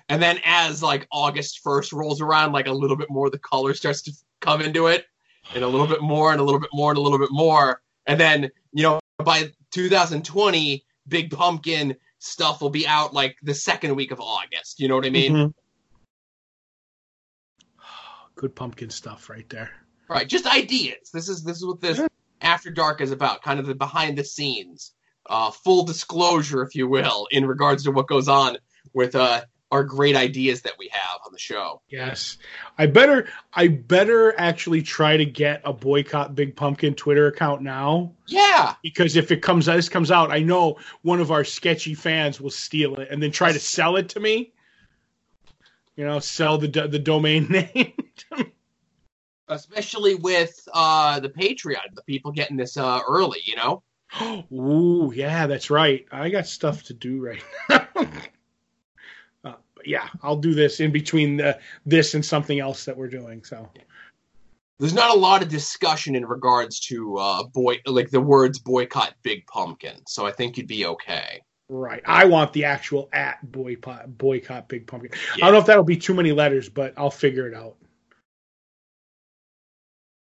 And 0.09 0.21
then 0.21 0.39
as 0.43 0.81
like 0.83 1.07
August 1.11 1.61
1st 1.63 1.93
rolls 1.93 2.21
around, 2.21 2.51
like 2.53 2.67
a 2.67 2.71
little 2.71 2.95
bit 2.97 3.09
more 3.09 3.25
of 3.27 3.31
the 3.31 3.39
color 3.39 3.73
starts 3.73 4.01
to 4.03 4.11
come 4.39 4.61
into 4.61 4.87
it, 4.87 5.05
and 5.53 5.63
a 5.63 5.67
little 5.67 5.87
bit 5.87 6.01
more, 6.01 6.31
and 6.31 6.39
a 6.39 6.43
little 6.43 6.59
bit 6.59 6.69
more, 6.73 6.91
and 6.91 6.97
a 6.97 7.01
little 7.01 7.19
bit 7.19 7.31
more. 7.31 7.81
And 8.05 8.19
then, 8.19 8.51
you 8.71 8.83
know, 8.83 8.99
by 9.17 9.51
2020, 9.71 10.85
Big 11.07 11.31
Pumpkin 11.31 11.95
stuff 12.19 12.61
will 12.61 12.69
be 12.69 12.87
out 12.87 13.13
like 13.13 13.35
the 13.43 13.53
second 13.53 13.95
week 13.95 14.11
of 14.11 14.19
August. 14.19 14.79
You 14.79 14.87
know 14.87 14.95
what 14.95 15.05
I 15.05 15.09
mean? 15.09 15.31
Mhm. 15.33 15.53
Good 18.35 18.55
pumpkin 18.55 18.89
stuff 18.89 19.29
right 19.29 19.47
there. 19.49 19.71
Right. 20.09 20.27
Just 20.27 20.45
ideas. 20.45 21.09
This 21.13 21.29
is 21.29 21.43
this 21.43 21.57
is 21.57 21.65
what 21.65 21.81
this 21.81 21.97
Yeah. 21.97 22.07
After 22.41 22.69
Dark 22.69 23.01
is 23.01 23.11
about, 23.11 23.41
kind 23.41 23.59
of 23.59 23.65
the 23.65 23.75
behind 23.75 24.17
the 24.17 24.23
scenes. 24.23 24.91
Uh, 25.27 25.49
full 25.49 25.85
disclosure, 25.85 26.61
if 26.61 26.75
you 26.75 26.87
will, 26.87 27.27
in 27.31 27.47
regards 27.47 27.83
to 27.85 27.91
what 27.91 28.07
goes 28.07 28.27
on 28.27 28.57
with 28.93 29.15
uh, 29.15 29.41
our 29.71 29.83
great 29.83 30.15
ideas 30.15 30.61
that 30.61 30.73
we 30.77 30.87
have 30.91 31.19
on 31.25 31.31
the 31.31 31.39
show. 31.39 31.81
Yes. 31.89 32.37
I 32.77 32.85
better 32.85 33.27
I 33.51 33.69
better 33.69 34.33
actually 34.39 34.83
try 34.83 35.17
to 35.17 35.25
get 35.25 35.61
a 35.65 35.73
boycott 35.73 36.35
Big 36.35 36.55
Pumpkin 36.55 36.93
Twitter 36.93 37.25
account 37.27 37.63
now 37.63 38.13
Yeah. 38.27 38.75
because 38.83 39.15
if 39.15 39.31
it 39.31 39.41
comes 39.41 39.65
this 39.65 39.89
comes 39.89 40.11
out, 40.11 40.29
I 40.31 40.39
know 40.39 40.77
one 41.01 41.19
of 41.19 41.31
our 41.31 41.43
sketchy 41.43 41.95
fans 41.95 42.39
will 42.39 42.51
steal 42.51 42.95
it 42.97 43.07
and 43.09 43.23
then 43.23 43.31
try 43.31 43.51
to 43.51 43.59
sell 43.59 43.95
it 43.95 44.09
to 44.09 44.19
me. 44.19 44.53
You 45.95 46.05
know, 46.05 46.19
sell 46.19 46.57
the 46.57 46.67
the 46.67 46.99
domain 46.99 47.47
name. 47.49 47.93
especially 49.47 50.15
with 50.15 50.67
uh 50.73 51.19
the 51.19 51.29
Patreon, 51.29 51.93
the 51.93 52.03
people 52.03 52.31
getting 52.31 52.57
this 52.57 52.77
uh 52.77 52.99
early, 53.07 53.39
you 53.45 53.55
know. 53.55 53.83
Ooh, 54.51 55.11
yeah, 55.15 55.47
that's 55.47 55.69
right. 55.69 56.05
I 56.11 56.29
got 56.29 56.47
stuff 56.47 56.83
to 56.83 56.93
do 56.93 57.21
right 57.21 57.43
now. 57.69 57.87
uh, 59.43 59.53
but 59.75 59.87
yeah, 59.87 60.07
I'll 60.21 60.37
do 60.37 60.53
this 60.53 60.79
in 60.79 60.91
between 60.91 61.37
the, 61.37 61.59
this 61.85 62.13
and 62.13 62.23
something 62.25 62.59
else 62.59 62.85
that 62.85 62.97
we're 62.97 63.09
doing. 63.09 63.43
So 63.43 63.69
There's 64.79 64.93
not 64.93 65.15
a 65.15 65.19
lot 65.19 65.41
of 65.41 65.49
discussion 65.49 66.15
in 66.15 66.25
regards 66.25 66.79
to 66.87 67.17
uh 67.17 67.43
boy 67.43 67.79
like 67.85 68.09
the 68.09 68.21
words 68.21 68.59
boycott 68.59 69.13
Big 69.23 69.47
Pumpkin, 69.47 70.05
so 70.07 70.25
I 70.25 70.31
think 70.31 70.57
you'd 70.57 70.67
be 70.67 70.85
okay. 70.85 71.41
Right, 71.69 72.03
I 72.05 72.25
want 72.25 72.53
the 72.53 72.65
actual 72.65 73.09
at 73.13 73.51
boycott 73.51 74.17
boycott 74.17 74.67
Big 74.67 74.87
Pumpkin. 74.87 75.11
I 75.35 75.39
don't 75.39 75.53
know 75.53 75.59
if 75.59 75.65
that'll 75.65 75.83
be 75.83 75.97
too 75.97 76.13
many 76.13 76.31
letters, 76.31 76.69
but 76.69 76.93
I'll 76.97 77.11
figure 77.11 77.47
it 77.47 77.55
out. 77.55 77.75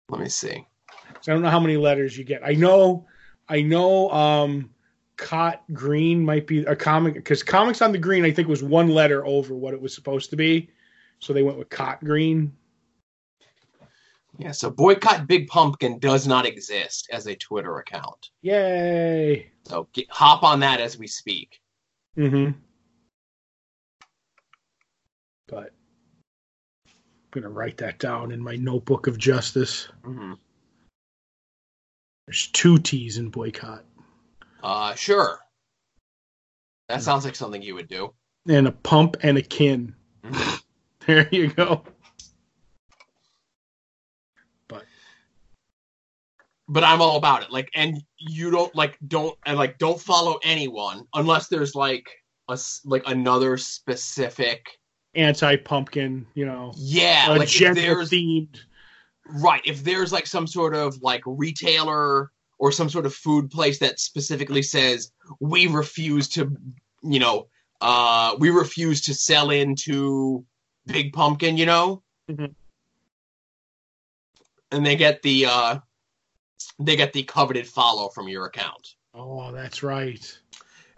Let 0.10 0.22
me 0.22 0.30
see. 0.30 0.66
So 1.22 1.32
I 1.32 1.36
don't 1.36 1.42
know 1.42 1.50
how 1.50 1.60
many 1.60 1.78
letters 1.78 2.18
you 2.18 2.24
get. 2.24 2.42
I 2.46 2.54
know, 2.54 3.06
I 3.50 3.62
know. 3.62 4.10
Um, 4.12 4.70
Cot 5.18 5.64
Green 5.74 6.24
might 6.24 6.46
be 6.46 6.60
a 6.64 6.76
comic 6.76 7.16
because 7.16 7.42
comics 7.42 7.82
on 7.82 7.92
the 7.92 7.98
green 7.98 8.24
I 8.24 8.32
think 8.32 8.48
was 8.48 8.64
one 8.64 8.90
letter 8.90 9.26
over 9.26 9.56
what 9.56 9.74
it 9.74 9.82
was 9.82 9.94
supposed 9.94 10.30
to 10.30 10.36
be, 10.36 10.70
so 11.20 11.34
they 11.34 11.44
went 11.44 11.58
with 11.58 11.70
Cot 11.70 12.04
Green. 12.04 12.56
Yeah, 14.40 14.52
so 14.52 14.70
boycott 14.70 15.28
Big 15.28 15.48
Pumpkin 15.48 15.98
does 16.00 16.28
not 16.28 16.46
exist 16.46 17.10
as 17.12 17.26
a 17.28 17.36
Twitter 17.36 17.80
account. 17.80 18.30
Yay! 18.42 19.52
So 19.66 19.88
get, 19.94 20.06
hop 20.12 20.44
on 20.44 20.60
that 20.60 20.80
as 20.80 20.98
we 20.98 21.08
speak. 21.08 21.60
Mm-hmm. 22.18 22.52
But 25.48 25.74
I'm 26.86 26.92
gonna 27.32 27.50
write 27.50 27.78
that 27.78 27.98
down 28.00 28.32
in 28.32 28.42
my 28.42 28.56
notebook 28.56 29.08
of 29.08 29.18
justice. 29.18 29.88
hmm 30.04 30.34
There's 32.28 32.48
two 32.48 32.78
T's 32.78 33.18
in 33.18 33.30
boycott 33.30 33.86
Uh, 34.62 34.94
sure. 34.96 35.40
That 36.90 37.02
sounds 37.02 37.26
like 37.26 37.36
something 37.36 37.62
you 37.62 37.76
would 37.76 37.90
do. 37.90 38.14
and 38.48 38.68
a 38.68 38.72
pump 38.72 39.18
and 39.24 39.38
a 39.38 39.42
kin. 39.42 39.96
Mhm. 40.24 40.62
There 41.08 41.30
you 41.32 41.48
go. 41.48 41.84
But 44.68 44.84
but 46.68 46.84
I'm 46.84 47.02
all 47.02 47.18
about 47.18 47.44
it. 47.44 47.52
Like, 47.52 47.70
and 47.76 48.02
you 48.18 48.52
don't 48.52 48.74
like 48.76 48.98
don't 49.08 49.38
and 49.46 49.58
like 49.58 49.78
don't 49.78 50.00
follow 50.00 50.40
anyone 50.44 51.04
unless 51.14 51.48
there's 51.48 51.76
like 51.76 52.06
a 52.50 52.58
like 52.86 53.04
another 53.08 53.58
specific. 53.58 54.66
anti-pumpkin, 55.16 56.26
you 56.36 56.46
know, 56.46 56.74
Yeah, 56.78 57.28
like 57.30 57.48
gender 57.48 57.82
there's 57.82 58.10
themed. 58.12 58.60
right 59.26 59.62
if 59.66 59.84
there's 59.84 60.12
like 60.14 60.28
some 60.28 60.46
sort 60.48 60.76
of 60.76 61.02
like 61.02 61.22
retailer 61.26 62.32
or 62.60 62.72
some 62.72 62.90
sort 62.90 63.06
of 63.06 63.14
food 63.14 63.50
place 63.50 63.80
that 63.80 64.00
specifically 64.00 64.62
says 64.62 65.12
we 65.40 65.68
refuse 65.68 66.28
to, 66.30 66.56
you 67.04 67.20
know, 67.20 67.48
uh, 67.82 68.36
we 68.40 68.50
refuse 68.50 69.02
to 69.02 69.14
sell 69.14 69.50
into 69.52 70.44
Big 70.86 71.14
Pumpkin, 71.14 71.58
you 71.58 71.66
know, 71.66 72.04
Mhm. 72.30 72.54
and 74.72 74.86
they 74.86 74.96
get 74.96 75.22
the 75.22 75.46
uh, 75.46 75.80
they 76.80 76.96
get 76.96 77.14
the 77.14 77.24
coveted 77.24 77.68
follow 77.68 78.10
from 78.10 78.28
your 78.28 78.46
account. 78.46 78.96
Oh, 79.14 79.52
that's 79.52 79.84
right. 79.84 80.40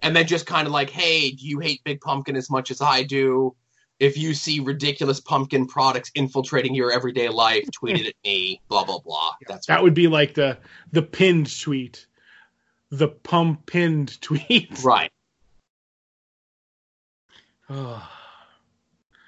and 0.01 0.15
then 0.15 0.27
just 0.27 0.45
kind 0.45 0.67
of 0.67 0.73
like, 0.73 0.89
hey, 0.89 1.31
do 1.31 1.45
you 1.45 1.59
hate 1.59 1.83
Big 1.83 2.01
Pumpkin 2.01 2.35
as 2.35 2.49
much 2.49 2.71
as 2.71 2.81
I 2.81 3.03
do? 3.03 3.55
if 3.99 4.17
you 4.17 4.33
see 4.33 4.61
ridiculous 4.61 5.19
pumpkin 5.19 5.67
products 5.67 6.09
infiltrating 6.15 6.73
your 6.73 6.89
everyday 6.89 7.27
life, 7.27 7.65
tweet 7.73 7.97
it 7.99 8.07
at 8.07 8.13
me. 8.23 8.61
Blah 8.69 8.85
blah 8.85 8.99
blah. 8.99 9.33
That's 9.45 9.67
that 9.67 9.83
would 9.83 9.93
be 9.93 10.07
like 10.07 10.33
the 10.35 10.57
the 10.93 11.01
pinned 11.01 11.59
tweet, 11.59 12.07
the 12.91 13.09
pump 13.09 13.65
pinned 13.65 14.21
tweet. 14.21 14.81
right. 14.83 15.11
Oh, 17.69 18.09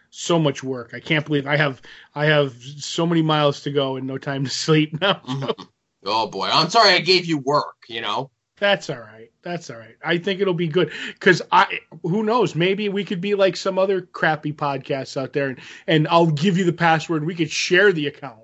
so 0.09 0.39
much 0.39 0.63
work. 0.63 0.93
I 0.93 1.00
can't 1.01 1.25
believe 1.25 1.45
I 1.47 1.57
have 1.57 1.81
I 2.15 2.27
have 2.27 2.53
so 2.61 3.05
many 3.05 3.21
miles 3.21 3.63
to 3.63 3.71
go 3.71 3.97
and 3.97 4.07
no 4.07 4.17
time 4.17 4.45
to 4.45 4.50
sleep 4.65 5.00
now. 5.01 5.15
Mhm. 5.25 5.67
Oh 6.05 6.27
boy, 6.27 6.50
I'm 6.51 6.70
sorry 6.70 6.93
I 6.93 7.00
gave 7.00 7.25
you 7.25 7.38
work. 7.39 7.86
You 7.88 8.01
know. 8.01 8.31
That's 8.58 8.91
all 8.91 9.00
right. 9.00 9.31
That's 9.41 9.72
all 9.72 9.77
right. 9.77 9.96
I 10.05 10.20
think 10.20 10.39
it'll 10.39 10.53
be 10.53 10.67
good 10.67 10.91
because 11.08 11.41
I 11.51 11.79
who 12.03 12.22
knows 12.24 12.53
maybe 12.53 12.89
we 12.89 13.03
could 13.03 13.20
be 13.20 13.34
like 13.34 13.55
some 13.58 13.79
other 13.79 14.01
crappy 14.01 14.53
podcasts 14.53 15.20
out 15.20 15.34
there 15.34 15.50
and 15.50 15.60
and 15.88 16.08
I'll 16.08 16.27
give 16.27 16.58
you 16.60 16.63
the 16.63 16.74
password. 16.74 17.25
We 17.25 17.34
could 17.34 17.50
share 17.50 17.91
the 17.91 18.05
account. 18.08 18.38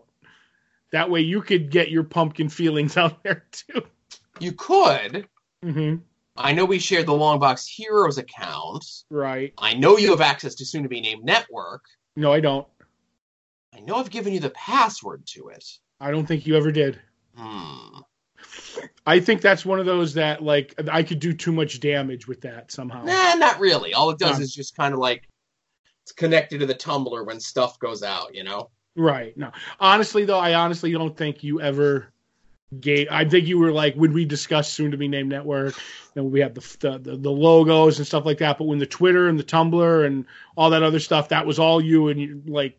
That 0.92 1.12
way 1.12 1.22
you 1.22 1.42
could 1.42 1.70
get 1.70 1.92
your 1.92 2.04
pumpkin 2.04 2.50
feelings 2.50 2.98
out 2.98 3.22
there 3.24 3.46
too. 3.52 3.84
You 4.40 4.54
could. 4.54 5.28
hmm 5.62 5.96
I 6.36 6.54
know 6.54 6.66
we 6.66 6.78
shared 6.78 7.08
the 7.08 7.14
Longbox 7.14 7.68
Heroes 7.68 8.20
account. 8.20 8.86
Right. 9.10 9.54
I 9.58 9.74
know 9.74 9.98
you 9.98 10.12
have 10.12 10.22
access 10.22 10.54
to 10.56 10.66
soon 10.66 10.84
to 10.84 10.90
be 10.90 11.02
named 11.02 11.24
network. 11.24 11.84
No, 12.16 12.32
I 12.32 12.40
don't. 12.40 12.68
I 13.76 13.80
know 13.80 13.96
I've 13.96 14.12
given 14.12 14.34
you 14.34 14.40
the 14.40 14.52
password 14.52 15.26
to 15.28 15.50
it. 15.50 15.66
I 16.00 16.12
don't 16.12 16.28
think 16.28 16.46
you 16.46 16.56
ever 16.56 16.72
did. 16.72 17.00
Hmm. 17.38 18.00
I 19.06 19.20
think 19.20 19.42
that's 19.42 19.66
one 19.66 19.80
of 19.80 19.86
those 19.86 20.14
that 20.16 20.44
like 20.44 20.74
I 20.92 21.04
could 21.04 21.20
do 21.20 21.34
too 21.34 21.52
much 21.52 21.80
damage 21.80 22.28
with 22.28 22.42
that 22.42 22.72
somehow. 22.72 23.04
Nah, 23.04 23.36
not 23.36 23.60
really. 23.60 23.94
All 23.94 24.10
it 24.10 24.20
does 24.20 24.40
No. 24.40 24.44
is 24.44 24.54
just 24.54 24.76
kind 24.76 24.94
of 24.94 25.00
like 25.00 25.28
it's 26.04 26.12
connected 26.12 26.60
to 26.60 26.66
the 26.66 26.76
Tumblr 26.76 27.26
when 27.26 27.40
stuff 27.40 27.80
goes 27.80 28.04
out, 28.04 28.34
you 28.36 28.44
know? 28.44 28.70
Right. 28.96 29.36
No. 29.38 29.52
Honestly 29.80 30.26
though, 30.26 30.40
I 30.40 30.56
honestly 30.56 30.92
don't 30.92 31.16
think 31.16 31.44
you 31.44 31.62
ever 31.62 32.12
gave 32.82 33.08
I 33.10 33.24
think 33.24 33.48
you 33.48 33.60
were 33.60 33.72
like 33.72 33.96
when 33.96 34.12
we 34.14 34.26
discussed 34.26 34.74
soon 34.74 34.92
to 34.92 34.98
be 34.98 35.08
named 35.08 35.30
network 35.30 35.76
and 36.16 36.32
we 36.32 36.42
have 36.42 36.54
the, 36.54 36.62
the 36.80 36.98
the 36.98 37.18
the 37.18 37.32
logos 37.32 38.00
and 38.00 38.08
stuff 38.08 38.26
like 38.26 38.40
that, 38.40 38.58
but 38.58 38.66
when 38.66 38.80
the 38.80 38.86
Twitter 38.86 39.30
and 39.30 39.40
the 39.40 39.44
Tumblr 39.44 40.06
and 40.06 40.26
all 40.58 40.72
that 40.72 40.84
other 40.84 41.00
stuff, 41.00 41.30
that 41.30 41.46
was 41.46 41.60
all 41.60 41.80
you 41.80 42.10
and 42.10 42.20
you 42.20 42.42
like 42.46 42.78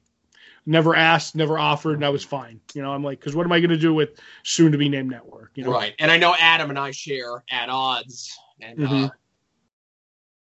never 0.69 0.95
asked, 0.95 1.35
never 1.35 1.59
offered, 1.59 1.95
and 1.95 2.05
I 2.05 2.11
was 2.11 2.23
fine. 2.23 2.61
You 2.75 2.83
know, 2.83 2.93
I'm 2.93 3.03
like, 3.03 3.19
because 3.19 3.35
what 3.35 3.47
am 3.47 3.53
I 3.53 3.59
going 3.59 3.71
to 3.71 3.79
do 3.79 3.95
with 3.95 4.11
soon 4.45 4.71
to 4.73 4.79
be 4.79 4.89
named 4.89 5.11
network? 5.11 5.51
You 5.55 5.65
know, 5.65 5.73
Right. 5.73 5.95
And 5.99 6.11
I 6.11 6.19
know 6.19 6.37
Adam 6.39 6.69
and 6.71 6.79
I 6.79 6.91
share 6.91 7.43
at 7.51 7.71
odds, 7.71 8.39
and 8.61 8.85
uh, 8.85 8.89
Mhm. 8.89 9.11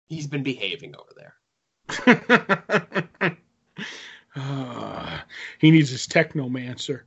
he's 0.08 0.26
been 0.26 0.42
behaving 0.42 0.94
over 0.96 1.12
there. 1.16 1.35
Ah, 4.38 5.25
he 5.58 5.70
needs 5.70 5.88
his 5.88 6.06
technomancer. 6.06 7.00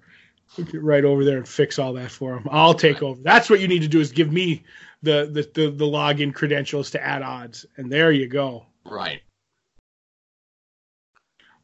We'll 0.57 0.65
Get 0.65 0.81
right 0.81 1.05
over 1.05 1.23
there 1.23 1.37
and 1.37 1.47
fix 1.47 1.77
all 1.77 1.93
that 1.93 2.09
for 2.09 2.35
him. 2.35 2.47
I'll 2.49 2.73
take 2.73 3.03
over. 3.03 3.21
That's 3.21 3.51
what 3.51 3.59
you 3.59 3.67
need 3.67 3.83
to 3.83 3.87
do 3.87 3.99
is 3.99 4.11
give 4.11 4.33
me 4.33 4.63
the 5.03 5.29
the, 5.31 5.47
the, 5.53 5.69
the 5.69 5.85
login 5.85 6.33
credentials 6.33 6.89
to 6.91 7.03
add 7.05 7.21
odds. 7.21 7.67
And 7.77 7.91
there 7.91 8.11
you 8.11 8.27
go. 8.27 8.65
Right. 8.83 9.21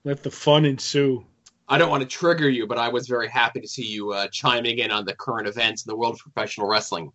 Let 0.04 0.22
the 0.22 0.30
fun 0.30 0.66
ensue. 0.66 1.26
I 1.68 1.78
don't 1.78 1.90
want 1.90 2.02
to 2.02 2.08
trigger 2.08 2.48
you, 2.50 2.68
but 2.68 2.78
I 2.78 2.90
was 2.90 3.08
very 3.08 3.28
happy 3.28 3.60
to 3.60 3.68
see 3.68 3.86
you 3.86 4.12
uh, 4.12 4.28
chiming 4.32 4.80
in 4.80 4.92
on 4.92 5.04
the 5.06 5.16
current 5.16 5.48
events 5.48 5.86
in 5.86 5.90
the 5.90 5.96
world 5.96 6.14
of 6.16 6.20
professional 6.20 6.68
wrestling 6.68 7.12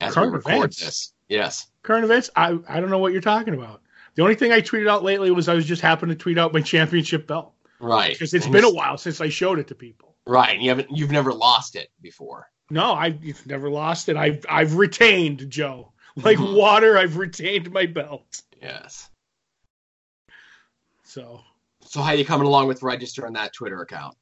as 0.00 0.14
Current 0.14 0.32
we 0.32 0.36
record 0.38 0.54
events? 0.56 0.78
this. 0.80 1.12
Yes. 1.28 1.66
Current 1.82 2.04
events, 2.04 2.30
I, 2.34 2.58
I 2.68 2.80
don't 2.80 2.90
know 2.90 2.98
what 2.98 3.12
you're 3.12 3.20
talking 3.20 3.54
about. 3.54 3.82
The 4.14 4.22
only 4.22 4.34
thing 4.34 4.52
I 4.52 4.60
tweeted 4.60 4.88
out 4.88 5.02
lately 5.04 5.30
was 5.30 5.48
I 5.48 5.54
was 5.54 5.66
just 5.66 5.82
happened 5.82 6.10
to 6.10 6.16
tweet 6.16 6.38
out 6.38 6.52
my 6.52 6.60
championship 6.60 7.26
belt. 7.26 7.52
Right. 7.80 8.12
Because 8.12 8.32
it's 8.34 8.44
And 8.46 8.52
been 8.52 8.64
a 8.64 8.70
while 8.72 8.96
since 8.98 9.20
I 9.20 9.28
showed 9.28 9.58
it 9.58 9.68
to 9.68 9.74
people. 9.74 10.16
Right. 10.26 10.54
And 10.54 10.62
you 10.62 10.68
haven't 10.70 10.88
you've 10.90 11.10
never 11.10 11.32
lost 11.32 11.76
it 11.76 11.88
before. 12.00 12.48
No, 12.70 12.92
I've 12.94 13.44
never 13.46 13.68
lost 13.70 14.08
it. 14.08 14.16
I've 14.16 14.44
I've 14.48 14.74
retained 14.76 15.50
Joe. 15.50 15.92
Like 16.16 16.38
Mhm. 16.38 16.54
water, 16.56 16.96
I've 16.96 17.16
retained 17.16 17.70
my 17.72 17.86
belt. 17.86 18.42
Yes. 18.60 19.08
So 21.04 21.40
So 21.92 22.00
how 22.00 22.12
are 22.12 22.14
you 22.14 22.24
coming 22.24 22.46
along 22.46 22.68
with 22.68 22.82
registering 22.82 23.34
that 23.34 23.52
Twitter 23.52 23.82
account? 23.82 24.16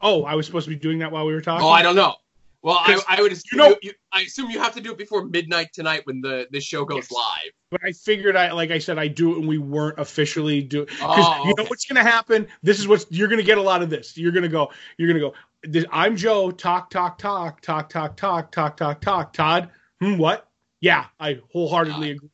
Oh, 0.00 0.22
I 0.22 0.36
was 0.36 0.46
supposed 0.46 0.66
to 0.66 0.70
be 0.70 0.76
doing 0.76 1.00
that 1.00 1.10
while 1.10 1.26
we 1.26 1.34
were 1.34 1.40
talking. 1.40 1.66
Oh, 1.66 1.70
I 1.70 1.82
don't 1.82 1.96
know. 1.96 2.14
Well, 2.62 2.78
I, 2.80 3.00
I 3.08 3.20
would 3.20 3.32
assume 3.32 3.58
you 3.60 3.68
know- 3.68 3.76
you, 3.82 3.92
I 4.12 4.20
assume 4.22 4.50
you 4.50 4.60
have 4.60 4.72
to 4.74 4.80
do 4.80 4.92
it 4.92 4.98
before 4.98 5.24
midnight 5.24 5.72
tonight 5.72 6.02
when 6.04 6.20
the 6.20 6.46
the 6.52 6.60
show 6.60 6.84
goes 6.84 7.08
Yes. 7.10 7.12
live. 7.12 7.52
But 7.72 7.80
I 7.84 7.90
figured 7.90 8.36
I, 8.36 8.52
like 8.52 8.70
I 8.70 8.78
said, 8.78 8.98
I 9.00 9.08
do 9.08 9.32
it, 9.32 9.38
and 9.38 9.48
we 9.48 9.58
weren't 9.58 9.98
officially 9.98 10.62
do. 10.62 10.84
Because 10.86 10.98
Oh, 11.02 11.42
you 11.44 11.54
know 11.56 11.64
what's 11.64 11.86
going 11.86 12.02
to 12.04 12.08
happen. 12.08 12.46
This 12.62 12.78
is 12.78 12.86
what's 12.86 13.06
you're 13.10 13.26
going 13.28 13.40
to 13.40 13.44
get 13.44 13.58
a 13.58 13.62
lot 13.62 13.82
of 13.82 13.90
this. 13.90 14.16
You're 14.16 14.32
going 14.32 14.44
to 14.44 14.48
go. 14.48 14.70
You're 14.96 15.12
going 15.12 15.20
to 15.20 15.28
go. 15.28 15.34
This, 15.64 15.84
I'm 15.90 16.14
Joe. 16.16 16.52
Talk, 16.52 16.88
talk, 16.90 17.18
talk, 17.18 17.60
talk, 17.62 17.88
talk, 17.88 18.16
talk, 18.16 18.52
talk, 18.52 18.76
talk, 18.76 19.00
talk. 19.00 19.32
Todd. 19.32 19.70
Hmm. 20.00 20.18
What? 20.18 20.48
Yeah, 20.80 21.06
I 21.18 21.40
wholeheartedly 21.52 22.12
agree. 22.12 22.30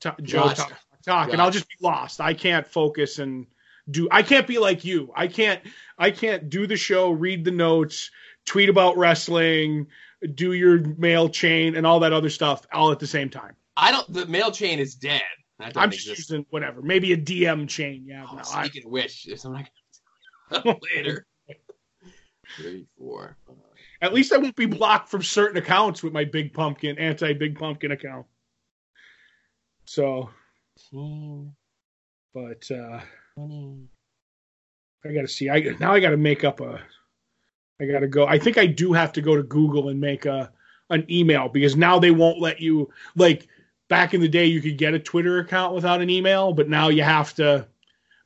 Ta- 0.00 0.14
Joe. 0.22 0.44
Gotcha. 0.44 0.56
Talk, 0.62 0.68
talk, 0.70 1.02
talk, 1.04 1.32
and 1.32 1.42
I'll 1.42 1.50
just 1.50 1.68
be 1.68 1.74
lost. 1.80 2.20
I 2.20 2.32
can't 2.34 2.66
focus 2.66 3.18
and 3.18 3.46
do. 3.90 4.08
I 4.10 4.22
can't 4.22 4.46
be 4.46 4.58
like 4.58 4.84
you. 4.84 5.12
I 5.14 5.26
can't. 5.28 5.60
I 5.98 6.10
can't 6.10 6.48
do 6.50 6.66
the 6.66 6.76
show, 6.76 7.10
read 7.10 7.44
the 7.44 7.50
notes, 7.50 8.10
tweet 8.46 8.68
about 8.68 8.96
wrestling, 8.96 9.86
do 10.34 10.52
your 10.52 10.80
mail 10.98 11.28
chain, 11.28 11.76
and 11.76 11.86
all 11.86 12.00
that 12.00 12.12
other 12.12 12.30
stuff 12.30 12.66
all 12.72 12.92
at 12.92 12.98
the 12.98 13.06
same 13.06 13.30
time. 13.30 13.54
I 13.76 13.92
don't. 13.92 14.12
The 14.12 14.26
mail 14.26 14.50
chain 14.50 14.78
is 14.78 14.94
dead. 14.94 15.22
I'm 15.58 15.90
just 15.90 16.06
exist. 16.08 16.30
using 16.30 16.46
whatever, 16.50 16.82
maybe 16.82 17.12
a 17.12 17.16
DM 17.16 17.66
chain. 17.68 18.04
Yeah, 18.06 18.26
Oh, 18.30 18.34
no, 18.36 18.42
I, 18.52 18.66
speaking 18.66 18.86
of 18.86 18.92
which, 18.92 19.24
there's 19.24 19.40
something 19.40 19.66
I 20.50 20.60
can 20.60 20.76
later. 20.94 21.26
Three, 22.56 22.86
four, 22.98 23.36
five. 23.46 23.56
at 24.02 24.12
least 24.14 24.32
I 24.32 24.36
won't 24.36 24.54
be 24.54 24.66
blocked 24.66 25.08
from 25.08 25.22
certain 25.22 25.56
accounts 25.56 26.02
with 26.02 26.12
my 26.12 26.24
Big 26.24 26.52
Pumpkin 26.52 26.98
anti 26.98 27.32
Big 27.32 27.58
Pumpkin 27.58 27.90
account. 27.90 28.26
So, 29.86 30.30
15, 30.90 31.52
but 32.34 32.70
uh 32.70 33.00
20. 33.36 33.88
I 35.04 35.12
got 35.12 35.20
to 35.22 35.28
see. 35.28 35.50
I 35.50 35.60
now 35.78 35.92
I 35.92 36.00
got 36.00 36.10
to 36.10 36.16
make 36.16 36.44
up 36.44 36.60
a. 36.60 36.80
I 37.80 37.84
got 37.84 38.00
to 38.00 38.08
go. 38.08 38.26
I 38.26 38.38
think 38.38 38.58
I 38.58 38.66
do 38.66 38.92
have 38.92 39.12
to 39.12 39.20
go 39.20 39.36
to 39.36 39.42
Google 39.42 39.90
and 39.90 40.00
make 40.00 40.24
a 40.24 40.50
an 40.90 41.04
email 41.10 41.48
because 41.48 41.76
now 41.76 41.98
they 41.98 42.10
won't 42.10 42.40
let 42.40 42.60
you 42.60 42.90
like 43.16 43.48
back 43.88 44.14
in 44.14 44.20
the 44.20 44.28
day 44.28 44.46
you 44.46 44.60
could 44.60 44.78
get 44.78 44.94
a 44.94 44.98
Twitter 44.98 45.38
account 45.38 45.74
without 45.74 46.00
an 46.00 46.10
email, 46.10 46.52
but 46.52 46.68
now 46.68 46.88
you 46.88 47.02
have 47.02 47.34
to 47.34 47.66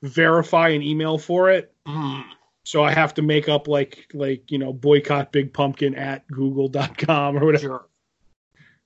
verify 0.03 0.69
an 0.69 0.83
email 0.83 1.19
for 1.19 1.51
it. 1.51 1.75
Mm. 1.87 2.25
So 2.65 2.85
I 2.85 2.93
have 2.93 3.15
to 3.15 3.23
make 3.23 3.49
up 3.49 3.67
like 3.69 4.07
like 4.15 4.51
you 4.51 4.59
know 4.59 4.73
boycott 4.73 5.33
Big 5.33 5.53
Pumpkin 5.53 5.95
at 5.95 6.27
google.com 6.29 7.37
or 7.37 7.45
whatever. 7.45 7.63
Sure. 7.63 7.87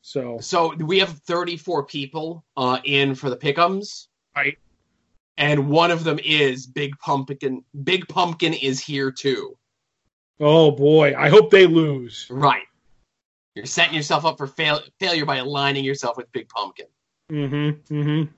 So 0.00 0.38
So 0.40 0.74
we 0.74 0.98
have 0.98 1.10
34 1.10 1.84
people 1.86 2.44
uh, 2.56 2.78
in 2.84 3.14
for 3.14 3.30
the 3.30 3.36
pickums, 3.36 4.08
Right. 4.36 4.58
And 5.36 5.68
one 5.68 5.90
of 5.90 6.04
them 6.04 6.18
is 6.24 6.66
Big 6.66 6.98
Pumpkin. 6.98 7.64
Big 7.82 8.06
Pumpkin 8.08 8.52
is 8.54 8.80
here 8.80 9.10
too. 9.10 9.56
oh 10.40 10.70
boy, 10.70 11.14
I 11.16 11.28
hope 11.28 11.50
they 11.50 11.66
lose. 11.66 12.26
Right. 12.30 12.64
You're 13.54 13.66
setting 13.66 13.94
yourself 13.94 14.24
up 14.24 14.36
for 14.36 14.46
fail- 14.48 14.82
failure 14.98 15.24
by 15.24 15.36
aligning 15.36 15.84
yourself 15.84 16.16
with 16.16 16.30
Big 16.32 16.48
Pumpkin. 16.48 16.86
Mm-hmm. 17.30 17.94
Mm-hmm. 17.94 18.32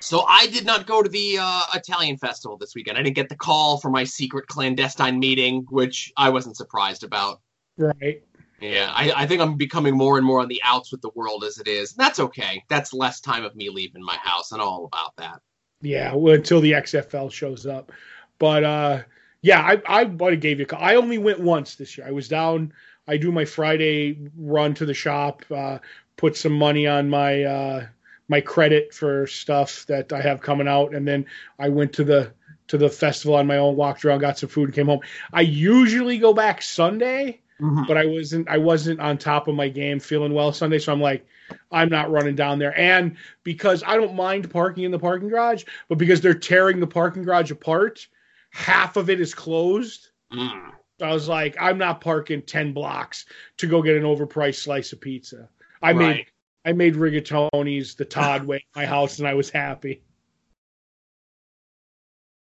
So 0.00 0.24
I 0.28 0.46
did 0.48 0.66
not 0.66 0.86
go 0.86 1.02
to 1.02 1.08
the 1.08 1.38
uh, 1.40 1.62
Italian 1.74 2.18
festival 2.18 2.58
this 2.58 2.74
weekend. 2.74 2.98
I 2.98 3.02
didn't 3.02 3.16
get 3.16 3.30
the 3.30 3.36
call 3.36 3.78
for 3.78 3.90
my 3.90 4.04
secret 4.04 4.46
clandestine 4.48 5.18
meeting, 5.18 5.66
which 5.70 6.12
I 6.16 6.28
wasn't 6.28 6.56
surprised 6.56 7.04
about. 7.04 7.40
Right. 7.78 8.22
Yeah, 8.64 8.90
I, 8.94 9.12
I 9.14 9.26
think 9.26 9.42
I'm 9.42 9.56
becoming 9.56 9.94
more 9.94 10.16
and 10.16 10.26
more 10.26 10.40
on 10.40 10.48
the 10.48 10.62
outs 10.64 10.90
with 10.90 11.02
the 11.02 11.10
world 11.14 11.44
as 11.44 11.58
it 11.58 11.68
is. 11.68 11.92
That's 11.92 12.18
okay. 12.18 12.64
That's 12.68 12.94
less 12.94 13.20
time 13.20 13.44
of 13.44 13.54
me 13.54 13.68
leaving 13.68 14.02
my 14.02 14.16
house 14.16 14.52
and 14.52 14.62
all 14.62 14.86
about 14.86 15.14
that. 15.16 15.42
Yeah, 15.82 16.14
well, 16.14 16.34
until 16.34 16.62
the 16.62 16.72
XFL 16.72 17.30
shows 17.30 17.66
up. 17.66 17.92
But 18.38 18.64
uh 18.64 19.02
yeah, 19.42 19.60
I 19.60 19.82
I 19.86 20.04
would 20.04 20.32
have 20.32 20.40
gave 20.40 20.60
you 20.60 20.64
a 20.64 20.66
call. 20.66 20.80
I 20.82 20.94
only 20.94 21.18
went 21.18 21.40
once 21.40 21.74
this 21.74 21.98
year. 21.98 22.06
I 22.06 22.12
was 22.12 22.26
down. 22.28 22.72
I 23.06 23.18
do 23.18 23.30
my 23.30 23.44
Friday 23.44 24.30
run 24.34 24.72
to 24.74 24.86
the 24.86 24.94
shop, 24.94 25.44
uh, 25.54 25.78
put 26.16 26.34
some 26.34 26.52
money 26.52 26.86
on 26.86 27.10
my 27.10 27.42
uh, 27.42 27.86
my 28.28 28.40
credit 28.40 28.94
for 28.94 29.26
stuff 29.26 29.84
that 29.88 30.10
I 30.10 30.22
have 30.22 30.40
coming 30.40 30.68
out, 30.68 30.94
and 30.94 31.06
then 31.06 31.26
I 31.58 31.68
went 31.68 31.92
to 31.94 32.04
the 32.04 32.32
to 32.68 32.78
the 32.78 32.88
festival 32.88 33.34
on 33.34 33.46
my 33.46 33.58
own, 33.58 33.76
walked 33.76 34.06
around, 34.06 34.20
got 34.20 34.38
some 34.38 34.48
food, 34.48 34.64
and 34.64 34.74
came 34.74 34.86
home. 34.86 35.00
I 35.34 35.42
usually 35.42 36.16
go 36.16 36.32
back 36.32 36.62
Sunday, 36.62 37.42
but 37.60 37.96
I 37.96 38.04
wasn't 38.04 38.48
I 38.48 38.58
wasn't 38.58 39.00
on 39.00 39.16
top 39.16 39.48
of 39.48 39.54
my 39.54 39.68
game, 39.68 40.00
feeling 40.00 40.34
well 40.34 40.52
Sunday, 40.52 40.78
so 40.78 40.92
I'm 40.92 41.00
like, 41.00 41.26
I'm 41.70 41.88
not 41.88 42.10
running 42.10 42.34
down 42.34 42.58
there. 42.58 42.78
And 42.78 43.16
because 43.42 43.82
I 43.86 43.96
don't 43.96 44.14
mind 44.14 44.50
parking 44.50 44.84
in 44.84 44.90
the 44.90 44.98
parking 44.98 45.28
garage, 45.28 45.64
but 45.88 45.98
because 45.98 46.20
they're 46.20 46.34
tearing 46.34 46.80
the 46.80 46.86
parking 46.86 47.22
garage 47.22 47.50
apart, 47.50 48.06
half 48.50 48.96
of 48.96 49.08
it 49.08 49.20
is 49.20 49.34
closed. 49.34 50.10
Mm. 50.32 50.72
I 51.00 51.12
was 51.12 51.28
like, 51.28 51.56
I'm 51.60 51.78
not 51.78 52.00
parking 52.00 52.42
ten 52.42 52.72
blocks 52.72 53.26
to 53.58 53.66
go 53.66 53.82
get 53.82 53.96
an 53.96 54.02
overpriced 54.02 54.62
slice 54.62 54.92
of 54.92 55.00
pizza. 55.00 55.48
I 55.82 55.92
made 55.92 56.26
I 56.64 56.72
made 56.72 56.94
rigatoni's 56.94 57.94
the 57.94 58.04
Todd 58.04 58.44
way 58.44 58.56
at 58.56 58.76
my 58.76 58.86
house, 58.86 59.18
and 59.18 59.28
I 59.28 59.34
was 59.34 59.50
happy. 59.50 60.02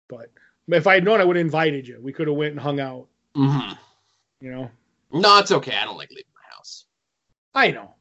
But 0.08 0.30
if 0.68 0.86
I 0.86 0.94
had 0.94 1.04
known, 1.04 1.20
I 1.20 1.24
would 1.24 1.36
have 1.36 1.44
invited 1.44 1.86
you. 1.86 2.00
We 2.02 2.12
could 2.12 2.26
have 2.26 2.36
went 2.36 2.52
and 2.52 2.60
hung 2.60 2.80
out. 2.80 3.06
Mm-hmm. 3.36 3.74
You 4.40 4.50
know. 4.50 4.70
No, 5.12 5.38
it's 5.38 5.50
okay. 5.50 5.76
I 5.76 5.84
don't 5.84 5.96
like 5.96 6.10
leaving 6.10 6.24
my 6.34 6.54
house. 6.56 6.84
I 7.54 7.70
know. 7.70 7.94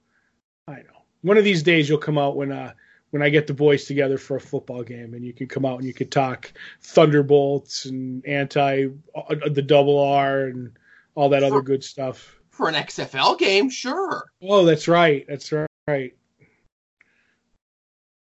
I 0.67 0.76
know. 0.76 1.06
One 1.22 1.38
of 1.38 1.43
these 1.43 1.63
days 1.63 1.89
you'll 1.89 1.98
come 1.98 2.17
out 2.17 2.36
when 2.36 2.52
uh 2.52 2.74
when 3.12 3.24
I 3.24 3.30
get 3.30 3.48
the 3.48 3.54
boys 3.54 3.86
together 3.86 4.17
for 4.17 4.38
a 4.38 4.41
football 4.41 4.84
game, 4.84 5.15
and 5.15 5.26
you 5.26 5.34
can 5.34 5.48
come 5.48 5.65
out 5.65 5.80
and 5.80 5.88
you 5.88 5.93
can 5.93 6.10
talk 6.10 6.52
Thunderbolts 6.82 7.86
and 7.86 8.26
anti 8.26 8.88
uh, 9.15 9.36
the 9.52 9.62
double 9.62 10.00
R 10.00 10.45
and 10.45 10.78
all 11.15 11.30
that 11.30 11.43
other 11.43 11.62
good 11.62 11.84
stuff. 11.84 12.36
For 12.52 12.69
an 12.69 12.76
XFL 12.76 13.38
game, 13.39 13.69
sure. 13.69 14.26
Oh, 14.41 14.65
that's 14.65 14.88
right. 14.88 15.26
That's 15.28 15.52
right. 15.88 16.13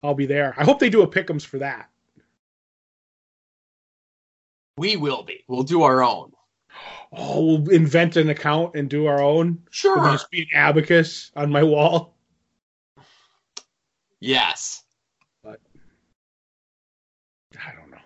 I'll 0.02 0.14
be 0.16 0.26
there. 0.26 0.54
I 0.58 0.64
hope 0.64 0.80
they 0.80 0.90
do 0.90 1.02
a 1.02 1.08
pickums 1.08 1.46
for 1.46 1.60
that. 1.60 1.90
We 4.78 4.98
will 4.98 5.24
be. 5.24 5.44
We'll 5.48 5.64
do 5.64 5.84
our 5.84 6.04
own. 6.04 6.33
Oh, 7.12 7.58
we'll 7.58 7.70
invent 7.70 8.16
an 8.18 8.30
account 8.30 8.76
and 8.76 8.90
do 8.90 9.06
our 9.06 9.22
own. 9.22 9.60
Sure. 9.70 9.98
It'll 9.98 10.12
just 10.12 10.32
be 10.32 10.42
an 10.42 10.48
abacus 10.54 11.32
on 11.36 11.52
my 11.52 11.64
wall. 11.64 12.16
Yes. 14.20 14.84
But 15.44 15.60
I 17.60 17.72
don't 17.76 17.92
know. 17.92 17.98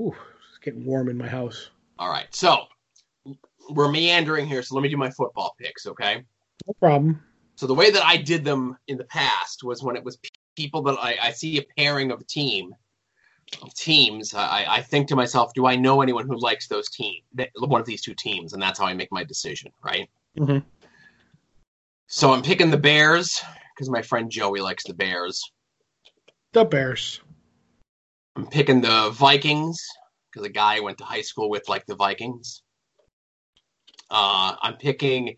Ooh, 0.00 0.14
it's 0.48 0.58
getting 0.62 0.84
warm 0.84 1.08
in 1.08 1.16
my 1.16 1.28
house. 1.28 1.70
All 1.98 2.10
right. 2.10 2.32
So 2.32 2.66
we're 3.70 3.90
meandering 3.90 4.46
here, 4.46 4.62
so 4.62 4.74
let 4.74 4.82
me 4.82 4.88
do 4.88 4.96
my 4.96 5.10
football 5.10 5.56
picks, 5.58 5.86
okay? 5.86 6.24
No 6.66 6.74
problem. 6.74 7.22
So 7.56 7.66
the 7.66 7.74
way 7.74 7.90
that 7.90 8.04
I 8.04 8.16
did 8.16 8.44
them 8.44 8.76
in 8.86 8.96
the 8.98 9.04
past 9.04 9.64
was 9.64 9.82
when 9.82 9.96
it 9.96 10.04
was 10.04 10.18
people 10.56 10.82
that 10.82 10.98
I, 11.00 11.16
I 11.20 11.30
see 11.32 11.58
a 11.58 11.64
pairing 11.76 12.12
of 12.12 12.20
a 12.20 12.24
team 12.24 12.74
teams, 13.74 14.34
I, 14.34 14.66
I 14.68 14.82
think 14.82 15.08
to 15.08 15.16
myself, 15.16 15.52
do 15.54 15.66
I 15.66 15.76
know 15.76 16.00
anyone 16.00 16.26
who 16.26 16.38
likes 16.38 16.68
those 16.68 16.88
teams, 16.88 17.22
one 17.58 17.80
of 17.80 17.86
these 17.86 18.02
two 18.02 18.14
teams, 18.14 18.52
and 18.52 18.62
that's 18.62 18.78
how 18.78 18.86
I 18.86 18.94
make 18.94 19.12
my 19.12 19.24
decision, 19.24 19.72
right? 19.84 20.08
Mm-hmm. 20.38 20.66
So 22.06 22.32
I'm 22.32 22.42
picking 22.42 22.70
the 22.70 22.78
Bears 22.78 23.42
because 23.74 23.90
my 23.90 24.02
friend 24.02 24.30
Joey 24.30 24.60
likes 24.60 24.84
the 24.84 24.94
Bears. 24.94 25.42
The 26.52 26.64
Bears. 26.64 27.20
I'm 28.36 28.46
picking 28.46 28.80
the 28.80 29.10
Vikings 29.10 29.84
because 30.30 30.46
a 30.46 30.50
guy 30.50 30.76
I 30.76 30.80
went 30.80 30.98
to 30.98 31.04
high 31.04 31.22
school 31.22 31.50
with 31.50 31.68
liked 31.68 31.86
the 31.86 31.96
Vikings. 31.96 32.62
Uh, 34.10 34.56
I'm 34.62 34.76
picking. 34.76 35.36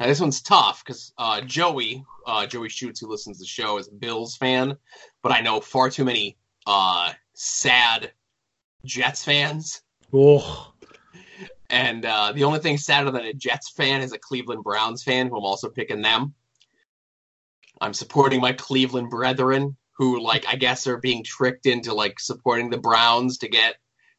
Now 0.00 0.06
this 0.06 0.20
one's 0.20 0.40
tough 0.40 0.82
because 0.84 1.12
uh, 1.18 1.40
Joey, 1.40 2.04
uh, 2.26 2.46
Joey 2.46 2.68
Shoots, 2.68 3.00
who 3.00 3.08
listens 3.08 3.38
to 3.38 3.42
the 3.42 3.46
show, 3.46 3.78
is 3.78 3.88
a 3.88 3.92
Bills 3.92 4.36
fan, 4.36 4.76
but 5.22 5.32
I 5.32 5.40
know 5.40 5.60
far 5.60 5.90
too 5.90 6.04
many 6.04 6.38
uh, 6.66 7.12
sad 7.38 8.10
Jets 8.84 9.24
fans. 9.24 9.80
Oh. 10.12 10.72
And 11.70 12.04
uh, 12.04 12.32
the 12.32 12.44
only 12.44 12.58
thing 12.58 12.78
sadder 12.78 13.10
than 13.10 13.24
a 13.24 13.32
Jets 13.32 13.70
fan 13.70 14.00
is 14.00 14.12
a 14.12 14.18
Cleveland 14.18 14.64
Browns 14.64 15.04
fan, 15.04 15.28
who 15.28 15.36
I'm 15.36 15.44
also 15.44 15.68
picking 15.68 16.02
them. 16.02 16.34
I'm 17.80 17.94
supporting 17.94 18.40
my 18.40 18.54
Cleveland 18.54 19.10
brethren, 19.10 19.76
who, 19.92 20.20
like, 20.20 20.46
I 20.48 20.56
guess 20.56 20.88
are 20.88 20.96
being 20.96 21.22
tricked 21.22 21.66
into, 21.66 21.94
like, 21.94 22.18
supporting 22.18 22.70
the 22.70 22.78
Browns 22.78 23.38
to 23.38 23.48
get 23.48 23.76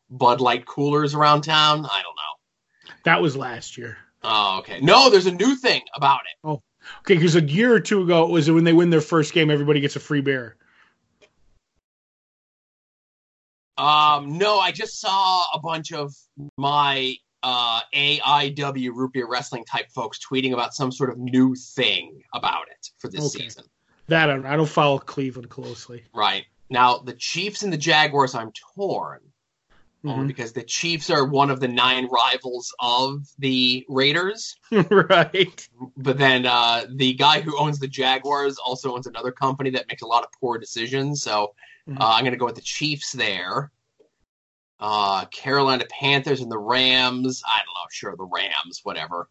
Bud 0.09 0.39
Light 0.39 0.65
coolers 0.65 1.13
around 1.13 1.41
town. 1.41 1.85
I 1.85 2.01
don't 2.01 2.15
know. 2.15 2.93
That 3.03 3.21
was 3.21 3.35
last 3.35 3.77
year. 3.77 3.97
Oh, 4.23 4.59
okay. 4.59 4.79
No, 4.79 5.09
there's 5.09 5.25
a 5.25 5.31
new 5.31 5.55
thing 5.55 5.81
about 5.93 6.21
it. 6.21 6.37
Oh, 6.43 6.61
okay. 6.99 7.15
Because 7.15 7.35
a 7.35 7.41
year 7.41 7.73
or 7.73 7.79
two 7.81 8.03
ago, 8.03 8.27
was 8.27 8.49
when 8.49 8.63
they 8.63 8.73
win 8.73 8.91
their 8.91 9.01
first 9.01 9.33
game, 9.33 9.49
everybody 9.49 9.81
gets 9.81 9.97
a 9.97 9.99
free 9.99 10.21
beer? 10.21 10.55
Um, 13.79 14.37
no, 14.37 14.59
I 14.59 14.71
just 14.71 14.99
saw 14.99 15.43
a 15.53 15.59
bunch 15.59 15.91
of 15.93 16.13
my 16.57 17.15
uh, 17.41 17.81
AIW 17.95 18.91
root 18.93 19.13
beer 19.13 19.27
wrestling 19.27 19.63
type 19.65 19.89
folks 19.91 20.19
tweeting 20.19 20.51
about 20.53 20.73
some 20.73 20.91
sort 20.91 21.09
of 21.09 21.17
new 21.17 21.55
thing 21.55 22.21
about 22.33 22.67
it 22.69 22.89
for 22.97 23.09
this 23.09 23.21
Okay. 23.33 23.45
season. 23.45 23.63
That 24.07 24.29
I 24.29 24.33
don't, 24.33 24.45
I 24.45 24.55
don't 24.57 24.67
follow 24.69 24.99
Cleveland 24.99 25.49
closely. 25.49 26.03
Right. 26.13 26.45
Now, 26.69 26.97
the 26.97 27.13
Chiefs 27.13 27.63
and 27.63 27.71
the 27.71 27.77
Jaguars, 27.77 28.35
I'm 28.35 28.51
torn. 28.75 29.19
Mhm. 30.05 30.27
because 30.27 30.53
the 30.53 30.63
Chiefs 30.63 31.09
are 31.09 31.25
one 31.25 31.49
of 31.49 31.59
the 31.59 31.67
nine 31.67 32.07
rivals 32.09 32.73
of 32.79 33.27
the 33.37 33.85
Raiders. 33.89 34.55
right. 34.71 35.67
But 35.97 36.17
then 36.17 36.45
uh, 36.45 36.85
the 36.89 37.13
guy 37.15 37.41
who 37.41 37.59
owns 37.59 37.79
the 37.79 37.87
Jaguars 37.89 38.57
also 38.57 38.95
owns 38.95 39.07
another 39.07 39.33
company 39.33 39.71
that 39.71 39.89
makes 39.89 40.01
a 40.01 40.07
lot 40.07 40.23
of 40.23 40.29
poor 40.39 40.57
decisions. 40.57 41.21
So 41.21 41.53
Mhm. 41.89 41.99
uh, 41.99 42.05
I'm 42.13 42.23
going 42.23 42.31
to 42.33 42.37
go 42.37 42.45
with 42.45 42.55
the 42.55 42.61
Chiefs 42.61 43.11
there. 43.13 43.71
Uh, 44.79 45.25
Carolina 45.25 45.85
Panthers 45.89 46.39
and 46.41 46.51
the 46.51 46.57
Rams. 46.57 47.43
I 47.45 47.57
don't 47.59 47.73
know. 47.73 47.87
Sure, 47.91 48.15
the 48.15 48.25
Rams, 48.25 48.79
whatever. 48.83 49.29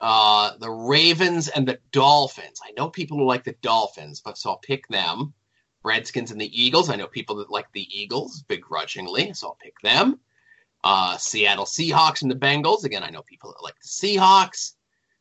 Uh, 0.00 0.56
the 0.58 0.70
Ravens 0.70 1.48
and 1.48 1.66
the 1.68 1.78
Dolphins. 1.90 2.60
I 2.64 2.72
know 2.76 2.88
people 2.88 3.18
who 3.18 3.24
like 3.24 3.44
the 3.44 3.56
Dolphins, 3.62 4.20
but 4.20 4.38
so 4.38 4.50
I'll 4.50 4.58
pick 4.58 4.86
them. 4.88 5.34
Redskins 5.82 6.30
and 6.32 6.40
the 6.40 6.62
Eagles. 6.64 6.90
I 6.90 6.96
know 6.96 7.06
people 7.06 7.36
that 7.36 7.50
like 7.50 7.70
the 7.72 7.86
Eagles 7.90 8.42
begrudgingly, 8.48 9.32
so 9.34 9.48
I'll 9.48 9.54
pick 9.60 9.78
them. 9.82 10.18
Uh, 10.82 11.16
Seattle 11.16 11.64
Seahawks 11.64 12.22
and 12.22 12.30
the 12.30 12.34
Bengals. 12.36 12.84
Again, 12.84 13.02
I 13.02 13.10
know 13.10 13.22
people 13.22 13.52
that 13.52 13.62
like 13.62 13.76
the 13.80 13.88
Seahawks. 13.88 14.72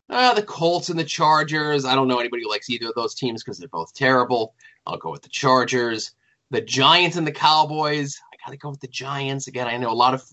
Uh, 0.10 0.34
the 0.36 0.44
Colts 0.44 0.90
and 0.90 1.00
the 1.00 1.04
Chargers. 1.04 1.84
I 1.86 1.96
don't 1.96 2.08
know 2.08 2.20
anybody 2.20 2.44
who 2.44 2.50
likes 2.50 2.70
either 2.70 2.88
of 2.90 2.96
those 2.96 3.16
teams 3.16 3.44
because 3.44 3.58
they're 3.58 3.68
both 3.68 3.94
terrible. 3.94 4.54
I'll 4.86 4.98
go 4.98 5.12
with 5.12 5.24
the 5.24 5.30
Chargers. 5.30 6.12
The 6.56 6.62
Giants 6.62 7.18
and 7.18 7.28
the 7.28 7.34
Cowboys. 7.34 8.18
I 8.34 8.38
got 8.46 8.54
to 8.54 8.58
go 8.58 8.70
with 8.70 8.80
the 8.80 8.88
Giants. 8.88 9.48
Again, 9.48 9.68
I 9.68 9.76
know 9.76 9.92
a 9.92 9.94
lot 9.94 10.14
of. 10.14 10.24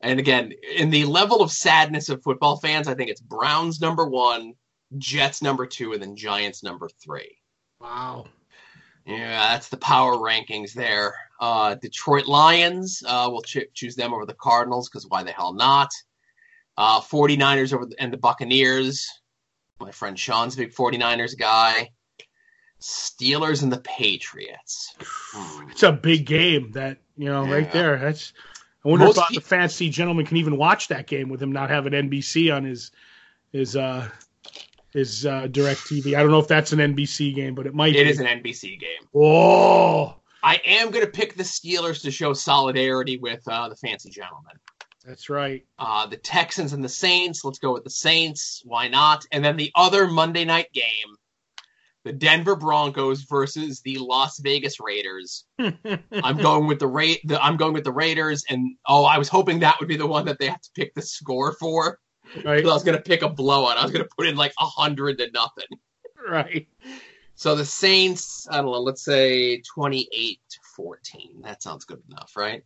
And 0.00 0.18
again, 0.18 0.52
in 0.74 0.90
the 0.90 1.04
level 1.04 1.42
of 1.42 1.52
sadness 1.52 2.08
of 2.08 2.24
football 2.24 2.56
fans, 2.56 2.88
I 2.88 2.94
think 2.94 3.08
it's 3.08 3.20
Browns 3.20 3.80
number 3.80 4.04
one, 4.04 4.54
Jets 4.98 5.42
number 5.42 5.66
two, 5.66 5.92
and 5.92 6.02
then 6.02 6.16
Giants 6.16 6.64
number 6.64 6.88
three. 6.88 7.36
Wow. 7.80 8.26
Yeah, 9.06 9.52
that's 9.52 9.68
the 9.68 9.76
power 9.76 10.16
rankings 10.16 10.72
there. 10.72 11.14
Uh, 11.38 11.76
Detroit 11.76 12.26
Lions, 12.26 13.00
uh, 13.06 13.28
we'll 13.30 13.42
ch- 13.42 13.72
choose 13.72 13.94
them 13.94 14.12
over 14.12 14.26
the 14.26 14.34
Cardinals 14.34 14.88
because 14.88 15.06
why 15.06 15.22
the 15.22 15.30
hell 15.30 15.52
not? 15.52 15.90
Uh, 16.78 17.00
49ers 17.00 17.72
over 17.72 17.86
the, 17.86 17.94
and 18.00 18.12
the 18.12 18.18
Buccaneers. 18.18 19.08
My 19.78 19.92
friend 19.92 20.18
Sean's 20.18 20.54
a 20.54 20.58
big 20.58 20.74
49ers 20.74 21.38
guy. 21.38 21.90
Steelers 22.80 23.62
and 23.62 23.72
the 23.72 23.80
Patriots. 23.80 24.94
It's 25.70 25.84
a 25.84 25.92
big 25.92 26.26
game. 26.26 26.72
That 26.72 26.98
you 27.16 27.26
know, 27.26 27.46
right 27.46 27.70
there. 27.72 27.96
That's. 27.98 28.32
I 28.84 28.88
wonder 28.88 29.04
Most 29.06 29.18
if 29.18 29.22
uh, 29.22 29.26
pe- 29.28 29.34
the 29.36 29.40
fancy 29.42 29.88
gentleman 29.90 30.26
can 30.26 30.38
even 30.38 30.56
watch 30.56 30.88
that 30.88 31.06
game 31.06 31.28
with 31.28 31.40
him 31.40 31.52
not 31.52 31.70
having 31.70 31.92
NBC 31.92 32.54
on 32.54 32.64
his 32.64 32.90
his 33.52 33.76
uh 33.76 34.08
his 34.92 35.24
uh 35.26 35.42
DirecTV. 35.42 36.14
I 36.14 36.22
don't 36.22 36.30
know 36.30 36.40
if 36.40 36.48
that's 36.48 36.72
an 36.72 36.78
NBC 36.80 37.34
game, 37.34 37.54
but 37.54 37.66
it 37.66 37.74
might. 37.74 37.94
It 37.94 38.04
be. 38.04 38.10
is 38.10 38.18
an 38.18 38.26
NBC 38.26 38.80
game. 38.80 39.08
Oh, 39.14 40.16
I 40.42 40.60
am 40.64 40.90
going 40.90 41.04
to 41.04 41.10
pick 41.10 41.36
the 41.36 41.42
Steelers 41.42 42.02
to 42.02 42.10
show 42.10 42.32
solidarity 42.32 43.18
with 43.18 43.42
uh, 43.46 43.68
the 43.68 43.76
fancy 43.76 44.10
gentleman. 44.10 44.54
that's 45.04 45.28
right. 45.30 45.64
Uh, 45.78 46.06
the 46.06 46.16
Texans 46.16 46.72
and 46.72 46.82
the 46.82 46.88
Saints. 46.88 47.44
Let's 47.44 47.58
go 47.58 47.72
with 47.72 47.84
the 47.84 47.90
Saints. 47.90 48.62
Why 48.64 48.88
not? 48.88 49.24
And 49.32 49.44
then 49.44 49.56
the 49.56 49.70
other 49.74 50.06
Monday 50.08 50.44
night 50.44 50.72
game, 50.72 51.16
the 52.04 52.12
Denver 52.12 52.56
Broncos 52.56 53.22
versus 53.22 53.80
the 53.82 53.98
Las 53.98 54.38
Vegas 54.40 54.80
Raiders. 54.80 55.44
I'm 55.58 56.38
going 56.38 56.66
with 56.66 56.78
the 56.78 56.86
Ra- 56.86 57.20
the 57.24 57.42
I'm 57.42 57.56
going 57.56 57.74
with 57.74 57.84
the 57.84 57.92
Raiders, 57.92 58.44
and 58.48 58.76
oh, 58.86 59.04
I 59.04 59.18
was 59.18 59.28
hoping 59.28 59.60
that 59.60 59.76
would 59.80 59.88
be 59.88 59.96
the 59.96 60.06
one 60.06 60.24
that 60.26 60.38
they 60.38 60.46
have 60.46 60.62
to 60.62 60.70
pick 60.74 60.94
the 60.94 61.02
score 61.02 61.52
for. 61.52 61.98
right, 62.44 62.64
I 62.64 62.68
was 62.68 62.84
going 62.84 62.96
to 62.96 63.02
pick 63.02 63.22
a 63.22 63.28
blowout. 63.28 63.76
I 63.76 63.82
was 63.82 63.92
going 63.92 64.04
to 64.04 64.10
put 64.16 64.26
in 64.26 64.36
like 64.36 64.52
a 64.58 64.66
hundred 64.66 65.18
to 65.18 65.30
nothing. 65.32 65.66
right. 66.28 66.66
So 67.34 67.54
the 67.54 67.64
Saints, 67.64 68.46
I 68.50 68.56
don't 68.58 68.66
know, 68.66 68.80
let's 68.80 69.02
say 69.02 69.62
28 69.62 70.40
to 70.50 70.58
14. 70.76 71.40
That 71.42 71.62
sounds 71.62 71.86
good 71.86 72.02
enough, 72.10 72.32
right? 72.36 72.62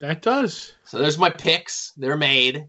That 0.00 0.22
does. 0.22 0.72
So 0.84 0.98
there's 0.98 1.18
my 1.18 1.28
picks. 1.28 1.92
They're 1.98 2.16
made. 2.16 2.66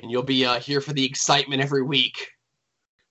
And 0.00 0.10
you'll 0.10 0.22
be 0.22 0.46
uh, 0.46 0.58
here 0.58 0.80
for 0.80 0.94
the 0.94 1.04
excitement 1.04 1.60
every 1.60 1.82
week. 1.82 2.30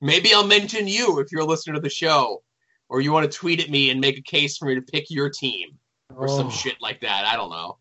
Maybe 0.01 0.33
I'll 0.33 0.45
mention 0.47 0.87
you 0.87 1.19
if 1.19 1.31
you're 1.31 1.41
a 1.41 1.45
listener 1.45 1.73
to 1.75 1.79
the 1.79 1.89
show. 1.89 2.43
Or 2.89 3.01
you 3.01 3.11
want 3.11 3.29
to 3.29 3.37
tweet 3.37 3.61
at 3.61 3.69
me 3.69 3.89
and 3.89 3.99
make 3.99 4.17
a 4.17 4.21
case 4.21 4.57
for 4.57 4.65
me 4.65 4.75
to 4.75 4.81
pick 4.81 5.09
your 5.09 5.29
team. 5.29 5.77
Or 6.15 6.27
some 6.29 6.47
Oh, 6.47 6.49
shit 6.49 6.75
like 6.81 7.01
that. 7.01 7.25
I 7.25 7.35
don't 7.35 7.49
know. 7.49 7.77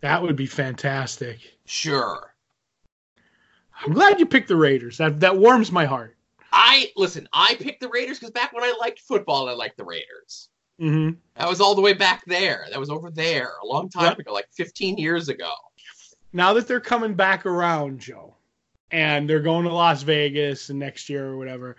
That 0.00 0.22
would 0.22 0.36
be 0.36 0.46
fantastic. 0.46 1.38
Sure. 1.66 2.34
I'm 3.84 3.92
glad 3.92 4.20
you 4.20 4.26
picked 4.26 4.48
the 4.48 4.56
Raiders. 4.56 4.98
That 4.98 5.18
that 5.20 5.36
warms 5.36 5.72
my 5.72 5.84
heart. 5.84 6.16
I, 6.52 6.92
listen, 6.96 7.28
I 7.32 7.56
picked 7.58 7.80
the 7.80 7.88
Raiders 7.88 8.20
because 8.20 8.30
back 8.30 8.52
when 8.52 8.62
I 8.62 8.72
liked 8.80 9.00
football, 9.00 9.48
I 9.48 9.54
liked 9.54 9.76
the 9.76 9.84
Raiders. 9.84 10.50
hmm 10.78 11.10
That 11.36 11.48
was 11.48 11.60
all 11.60 11.74
the 11.74 11.80
way 11.82 11.94
back 11.94 12.22
there. 12.26 12.66
That 12.70 12.78
was 12.78 12.90
over 12.90 13.10
there 13.10 13.54
a 13.60 13.66
long 13.66 13.88
time 13.88 14.04
Yep. 14.04 14.18
ago, 14.20 14.32
like 14.32 14.46
15 14.56 14.96
years 14.96 15.28
ago. 15.28 15.50
Now 16.32 16.52
that 16.52 16.68
they're 16.68 16.78
coming 16.80 17.14
back 17.14 17.44
around, 17.44 17.98
Joe, 17.98 18.33
and 18.90 19.28
they're 19.28 19.40
going 19.40 19.64
to 19.64 19.72
Las 19.72 20.02
Vegas 20.02 20.70
and 20.70 20.78
next 20.78 21.08
year 21.08 21.26
or 21.26 21.36
whatever, 21.36 21.76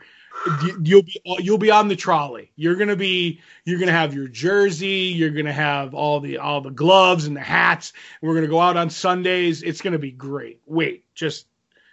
you'll 0.81 1.03
be 1.03 1.21
you'll 1.39 1.57
be 1.57 1.71
on 1.71 1.87
the 1.87 1.95
trolley. 1.95 2.51
You're 2.55 2.75
gonna 2.75 2.95
be 2.95 3.41
you're 3.63 3.79
gonna 3.79 3.91
have 3.91 4.13
your 4.13 4.27
jersey. 4.27 5.13
You're 5.15 5.31
gonna 5.31 5.53
have 5.53 5.93
all 5.93 6.19
the 6.19 6.37
all 6.37 6.61
the 6.61 6.71
gloves 6.71 7.25
and 7.25 7.35
the 7.35 7.41
hats. 7.41 7.93
We're 8.21 8.35
gonna 8.35 8.47
go 8.47 8.59
out 8.59 8.77
on 8.77 8.89
Sundays. 8.89 9.63
It's 9.63 9.81
gonna 9.81 9.99
be 9.99 10.11
great. 10.11 10.61
Wait, 10.65 11.05
just 11.15 11.47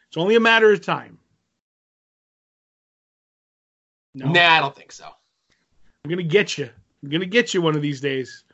it's 0.09 0.17
only 0.17 0.37
a 0.37 0.41
matter 0.41 0.73
of 0.73 0.85
time. 0.85 1.19
No, 4.15 4.27
nah, 4.27 4.41
I 4.41 4.61
don't 4.61 4.77
think 4.77 4.93
so. 4.93 5.09
I'm 6.05 6.11
gonna 6.11 6.23
get 6.23 6.59
you. 6.59 6.69
I'm 7.03 7.11
gonna 7.11 7.27
get 7.27 7.55
you 7.55 7.63
one 7.63 7.77
of 7.77 7.83
these 7.83 8.01
days. 8.01 8.45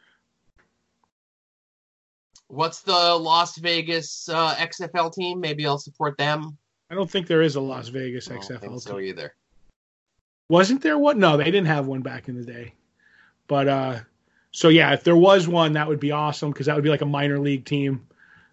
What's 2.48 2.80
the 2.80 2.92
Las 2.92 3.56
Vegas 3.58 4.28
uh, 4.28 4.54
XFL 4.54 5.12
team? 5.12 5.40
Maybe 5.40 5.66
I'll 5.66 5.78
support 5.78 6.16
them. 6.16 6.56
I 6.90 6.94
don't 6.94 7.10
think 7.10 7.26
there 7.26 7.42
is 7.42 7.56
a 7.56 7.60
Las 7.60 7.88
Vegas 7.88 8.28
XFL 8.28 8.60
team. 8.60 8.78
so 8.78 8.98
either. 8.98 9.34
Wasn't 10.48 10.80
there 10.82 10.96
one? 10.96 11.18
No, 11.18 11.36
they 11.36 11.44
didn't 11.44 11.66
have 11.66 11.86
one 11.86 12.00
back 12.00 12.28
in 12.28 12.36
the 12.36 12.44
day. 12.44 12.72
But 13.46 13.68
uh, 13.68 13.98
so 14.50 14.68
yeah, 14.68 14.94
if 14.94 15.04
there 15.04 15.16
was 15.16 15.46
one, 15.46 15.74
that 15.74 15.88
would 15.88 16.00
be 16.00 16.12
awesome 16.12 16.50
because 16.50 16.66
that 16.66 16.74
would 16.74 16.84
be 16.84 16.90
like 16.90 17.02
a 17.02 17.06
minor 17.06 17.38
league 17.38 17.66
team 17.66 18.06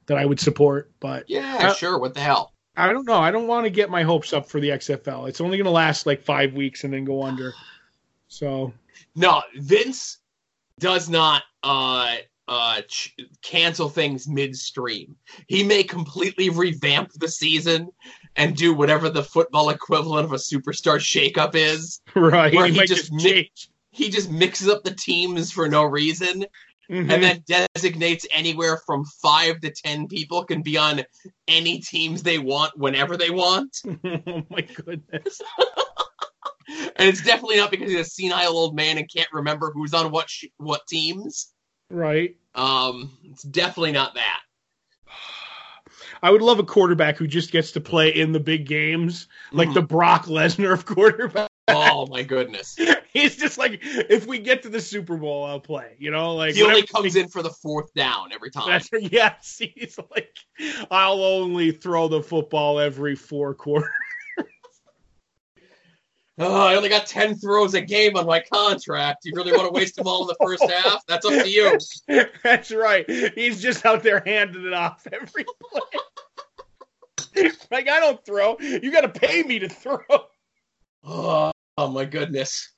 that 0.07 0.17
I 0.17 0.25
would 0.25 0.39
support. 0.39 0.91
But 0.99 1.29
yeah, 1.29 1.69
I, 1.71 1.73
sure. 1.73 1.97
What 1.97 2.13
the 2.13 2.19
hell? 2.19 2.51
I 2.75 2.91
don't 2.91 3.05
know. 3.05 3.17
I 3.17 3.31
don't 3.31 3.47
want 3.47 3.65
to 3.65 3.69
get 3.69 3.89
my 3.89 4.03
hopes 4.03 4.33
up 4.33 4.49
for 4.49 4.59
the 4.59 4.69
XFL. 4.69 5.29
It's 5.29 5.39
only 5.39 5.57
going 5.57 5.65
to 5.65 5.71
last 5.71 6.05
like 6.05 6.21
five 6.21 6.53
weeks 6.53 6.83
and 6.83 6.93
then 6.93 7.05
go 7.05 7.23
under. 7.23 7.53
So 8.27 8.73
no, 9.15 9.43
Vince 9.55 10.17
does 10.79 11.07
not 11.07 11.43
uh, 11.63 12.15
uh, 12.47 12.81
ch- 12.87 13.15
cancel 13.41 13.89
things 13.89 14.27
midstream. 14.27 15.15
He 15.47 15.63
may 15.63 15.83
completely 15.83 16.49
revamp 16.49 17.11
the 17.13 17.27
season 17.27 17.89
and 18.35 18.55
do 18.55 18.73
whatever 18.73 19.09
the 19.09 19.23
football 19.23 19.69
equivalent 19.69 20.25
of 20.25 20.33
a 20.33 20.35
superstar 20.35 20.99
shakeup 20.99 21.55
is. 21.55 22.01
Right. 22.15 22.53
Where 22.53 22.67
he, 22.67 22.79
he 22.79 22.85
just, 22.85 23.11
mi- 23.11 23.51
he 23.91 24.09
just 24.09 24.31
mixes 24.31 24.69
up 24.69 24.83
the 24.83 24.93
teams 24.93 25.51
for 25.51 25.67
no 25.67 25.83
reason. 25.83 26.45
Mm-hmm. 26.89 27.11
And 27.11 27.23
then 27.23 27.67
designates 27.75 28.27
anywhere 28.31 28.77
from 28.85 29.05
five 29.05 29.59
to 29.61 29.71
ten 29.71 30.07
people 30.07 30.45
can 30.45 30.61
be 30.61 30.77
on 30.77 31.01
any 31.47 31.79
teams 31.79 32.21
they 32.21 32.37
want 32.37 32.77
whenever 32.77 33.17
they 33.17 33.31
want. 33.31 33.75
oh 33.87 34.43
my 34.49 34.61
goodness. 34.61 35.41
and 36.67 37.09
it's 37.09 37.23
definitely 37.23 37.57
not 37.57 37.71
because 37.71 37.89
he's 37.89 37.99
a 37.99 38.05
senile 38.05 38.55
old 38.55 38.75
man 38.75 38.97
and 38.97 39.09
can't 39.11 39.31
remember 39.33 39.71
who's 39.73 39.93
on 39.93 40.11
what 40.11 40.29
sh- 40.29 40.45
what 40.57 40.85
teams. 40.87 41.54
Right. 41.89 42.35
Um, 42.53 43.11
it's 43.25 43.43
definitely 43.43 43.91
not 43.91 44.15
that. 44.15 44.39
I 46.23 46.31
would 46.31 46.41
love 46.41 46.59
a 46.59 46.63
quarterback 46.63 47.17
who 47.17 47.27
just 47.27 47.51
gets 47.51 47.71
to 47.73 47.81
play 47.81 48.09
in 48.09 48.31
the 48.31 48.39
big 48.39 48.65
games, 48.65 49.27
like 49.51 49.69
mm. 49.69 49.73
the 49.75 49.81
Brock 49.81 50.25
Lesnar 50.25 50.73
of 50.73 50.85
quarterback. 50.85 51.49
Oh 51.67 52.05
my 52.07 52.23
goodness. 52.23 52.77
He's 53.13 53.37
just 53.37 53.57
like, 53.57 53.79
if 53.81 54.27
we 54.27 54.39
get 54.39 54.63
to 54.63 54.69
the 54.69 54.81
Super 54.81 55.17
Bowl, 55.17 55.45
I'll 55.45 55.59
play. 55.59 55.95
You 55.97 56.11
know, 56.11 56.35
like 56.35 56.55
he 56.55 56.63
only 56.63 56.85
comes 56.85 57.15
in 57.15 57.27
for 57.27 57.41
the 57.41 57.49
fourth 57.49 57.93
down 57.93 58.33
every 58.33 58.51
time. 58.51 58.67
That's 58.67 58.89
yes. 59.11 59.57
He's 59.59 59.97
like, 60.11 60.35
I'll 60.91 61.23
only 61.23 61.71
throw 61.71 62.07
the 62.07 62.21
football 62.21 62.79
every 62.79 63.15
four 63.15 63.53
quarters. 63.53 63.89
Oh, 66.37 66.67
I 66.67 66.75
only 66.75 66.89
got 66.89 67.07
10 67.07 67.35
throws 67.35 67.75
a 67.75 67.81
game 67.81 68.17
on 68.17 68.25
my 68.25 68.43
contract. 68.51 69.23
You 69.23 69.31
really 69.35 69.53
want 69.53 69.67
to 69.67 69.71
waste 69.71 69.95
them 69.95 70.05
all 70.05 70.23
in 70.23 70.27
the 70.27 70.35
first 70.41 70.69
half? 70.83 71.01
That's 71.07 71.25
up 71.25 71.31
to 71.31 71.49
you. 71.49 71.77
That's 72.43 72.71
right. 72.71 73.09
He's 73.35 73.61
just 73.61 73.85
out 73.85 74.03
there 74.03 74.21
handing 74.25 74.65
it 74.65 74.73
off 74.73 75.07
every 75.13 75.45
play. 77.35 77.51
like, 77.71 77.87
I 77.87 77.99
don't 78.01 78.23
throw. 78.25 78.57
You 78.59 78.91
got 78.91 79.01
to 79.01 79.19
pay 79.19 79.43
me 79.43 79.59
to 79.59 79.69
throw. 79.69 79.99
Oh, 81.05 81.51
oh, 81.77 81.87
my 81.87 82.03
goodness. 82.03 82.73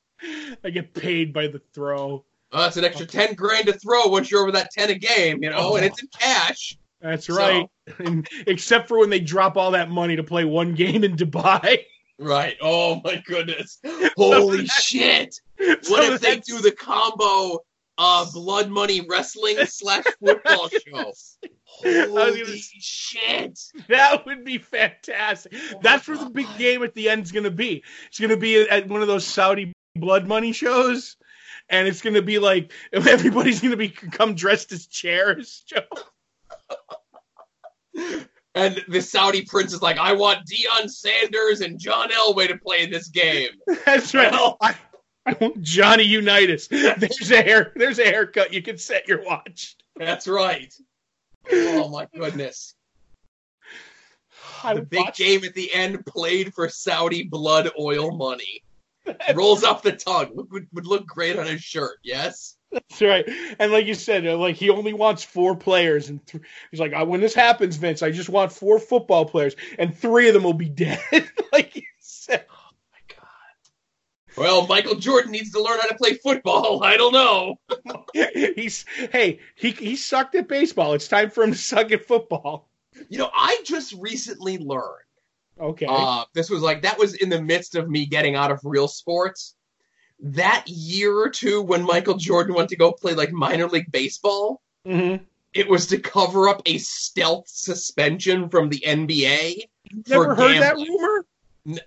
I 0.64 0.70
get 0.70 0.94
paid 0.94 1.34
by 1.34 1.48
the 1.48 1.62
throw. 1.74 2.26
Oh, 2.52 2.62
that's 2.62 2.78
an 2.78 2.86
extra 2.86 3.08
10 3.08 3.34
grand 3.34 3.66
to 3.68 3.74
throw 3.74 4.08
once 4.08 4.30
you're 4.30 4.42
over 4.42 4.52
that 4.52 4.70
10 4.72 4.92
a 4.92 4.96
game, 4.96 5.44
you 5.44 5.50
know, 5.50 5.72
oh. 5.72 5.76
and 5.78 5.86
it's 5.86 6.02
in 6.02 6.08
cash. 6.18 6.78
That's 7.02 7.30
right. 7.30 7.68
So. 7.98 8.24
except 8.48 8.88
for 8.88 9.00
when 9.00 9.10
they 9.10 9.20
drop 9.20 9.58
all 9.58 9.72
that 9.72 9.90
money 9.90 10.16
to 10.16 10.24
play 10.24 10.46
one 10.46 10.76
game 10.76 11.04
in 11.04 11.16
Dubai. 11.16 11.80
Right. 12.20 12.58
Oh 12.62 13.02
my 13.04 13.22
goodness. 13.26 13.80
Holy 14.18 14.66
shit. 14.68 15.40
What 15.88 16.04
if 16.04 16.22
they 16.22 16.38
do 16.40 16.60
the 16.60 16.72
combo 16.72 17.64
uh 17.98 18.28
blood 18.32 18.70
money 18.70 19.02
wrestling 19.02 19.58
slash 19.66 20.04
football 20.24 20.70
show? 20.70 21.14
Holy 21.66 22.44
gonna, 22.44 22.56
shit. 22.80 23.60
That 23.88 24.24
would 24.28 24.46
be 24.46 24.60
fantastic. 24.60 25.54
Oh 25.74 25.80
That's 25.82 26.08
where 26.08 26.18
the 26.18 26.30
big 26.30 26.48
game 26.60 26.84
at 26.84 26.94
the 26.94 27.10
end 27.10 27.24
is 27.24 27.32
gonna 27.32 27.50
be. 27.50 27.84
It's 28.08 28.20
gonna 28.20 28.38
be 28.38 28.70
at 28.70 28.88
one 28.88 29.02
of 29.02 29.08
those 29.08 29.26
Saudi 29.26 29.74
blood 29.96 30.28
money 30.28 30.52
shows. 30.52 31.18
And 31.70 31.88
it's 31.88 32.02
gonna 32.02 32.22
be 32.22 32.38
like 32.38 32.72
everybody's 32.94 33.62
gonna 33.62 33.78
be 33.78 33.90
come 33.90 34.36
dressed 34.36 34.72
as 34.72 34.86
chairs, 34.86 35.64
Joe. 35.68 35.82
And 38.58 38.84
the 38.88 39.04
Saudi 39.04 39.44
prince 39.44 39.72
is 39.72 39.84
like, 39.84 40.00
I 40.00 40.14
want 40.14 40.48
Deion 40.48 40.90
Sanders 40.90 41.62
and 41.62 41.78
John 41.78 42.10
Elway 42.10 42.48
to 42.48 42.58
play 42.58 42.82
in 42.82 42.90
this 42.90 43.08
game. 43.08 43.52
That's 43.86 44.16
right. 44.16 44.32
Well, 44.32 44.58
I, 44.60 44.74
I 45.28 45.34
want 45.40 45.62
Johnny 45.62 46.06
Unitas. 46.06 46.68
There's 46.72 47.30
a 47.30 47.44
hair. 47.44 47.72
There's 47.76 48.00
a 48.00 48.06
haircut. 48.06 48.52
You 48.52 48.64
can 48.64 48.80
set 48.80 49.08
your 49.08 49.24
watch. 49.24 49.76
That's 49.96 50.28
right. 50.28 50.74
Oh 51.52 51.88
my 51.90 52.08
goodness. 52.16 52.74
I 54.64 54.74
the 54.74 54.82
big 54.82 55.02
watch. 55.02 55.18
game 55.20 55.44
at 55.44 55.54
the 55.54 55.72
end 55.72 56.04
played 56.08 56.52
for 56.56 56.68
Saudi 56.68 57.26
blood 57.26 57.70
oil 57.80 58.18
money. 58.18 58.64
Rolls 59.36 59.64
off 59.64 59.84
the 59.84 59.92
tongue. 59.92 60.32
Would, 60.34 60.68
would 60.74 60.88
look 60.88 61.06
great 61.06 61.38
on 61.38 61.46
his 61.46 61.62
shirt. 61.62 62.00
Yes. 62.04 62.57
That's 62.72 63.02
right. 63.02 63.26
And 63.60 63.72
like 63.72 63.86
you 63.86 63.94
said, 63.94 64.28
uh, 64.28 64.38
like 64.38 64.56
he 64.56 64.70
only 64.70 64.94
wants 64.94 65.24
four 65.24 65.56
players, 65.56 66.10
and 66.10 66.26
th- 66.26 66.44
he's 66.70 66.80
like, 66.80 66.94
"When 67.08 67.22
this 67.22 67.34
happens, 67.34 67.78
Vince, 67.78 68.04
I 68.04 68.12
just 68.12 68.30
want 68.30 68.52
four 68.52 68.80
football 68.80 69.26
players, 69.26 69.56
and 69.80 69.98
three 69.98 70.28
of 70.28 70.34
them 70.34 70.44
will 70.44 70.54
be 70.54 70.70
dead." 70.70 71.00
like 71.54 71.72
he 71.74 71.88
said. 72.00 72.46
Oh 72.50 72.72
my 72.92 73.16
god. 73.16 74.38
Well, 74.38 74.68
Michael 74.68 74.96
Jordan 74.96 75.32
needs 75.32 75.52
to 75.52 75.62
learn 75.62 75.80
how 75.80 75.88
to 75.88 75.96
play 75.96 76.16
football. 76.16 76.84
I 76.84 76.98
don't 76.98 77.14
know. 77.14 77.56
he's 78.34 78.86
hey, 79.12 79.40
he 79.56 79.72
he 79.72 79.96
sucked 79.96 80.36
at 80.36 80.48
baseball. 80.48 80.94
It's 80.94 81.08
time 81.08 81.30
for 81.30 81.44
him 81.44 81.52
to 81.52 81.58
suck 81.58 81.92
at 81.92 82.06
football. 82.06 82.70
You 83.10 83.20
know, 83.20 83.30
I 83.34 83.62
just 83.64 83.94
recently 83.94 84.58
learned. 84.58 85.04
Okay. 85.60 85.88
Uh, 85.90 86.26
this 86.34 86.50
was 86.50 86.62
like 86.62 86.84
that 86.84 87.00
was 87.00 87.16
in 87.16 87.30
the 87.30 87.42
midst 87.42 87.76
of 87.76 87.90
me 87.90 88.06
getting 88.06 88.36
out 88.36 88.52
of 88.52 88.60
real 88.64 88.88
sports 88.88 89.56
that 90.20 90.68
year 90.68 91.16
or 91.16 91.30
two 91.30 91.62
when 91.62 91.84
Michael 91.84 92.16
Jordan 92.16 92.56
went 92.56 92.70
to 92.70 92.76
go 92.76 92.92
play 92.92 93.14
like 93.14 93.32
minor 93.32 93.68
league 93.68 93.92
baseball, 93.92 94.62
mm-hmm. 94.86 95.24
it 95.54 95.70
was 95.70 95.88
to 95.88 96.00
cover 96.00 96.50
up 96.50 96.62
a 96.66 96.78
stealth 96.80 97.48
suspension 97.48 98.50
from 98.50 98.70
the 98.70 98.80
NBA. 98.80 99.62
Never 100.08 100.36
heard 100.36 100.60
gambling. 100.60 100.60
that 100.62 100.76
rumor. 100.76 101.26
No, 101.66 101.80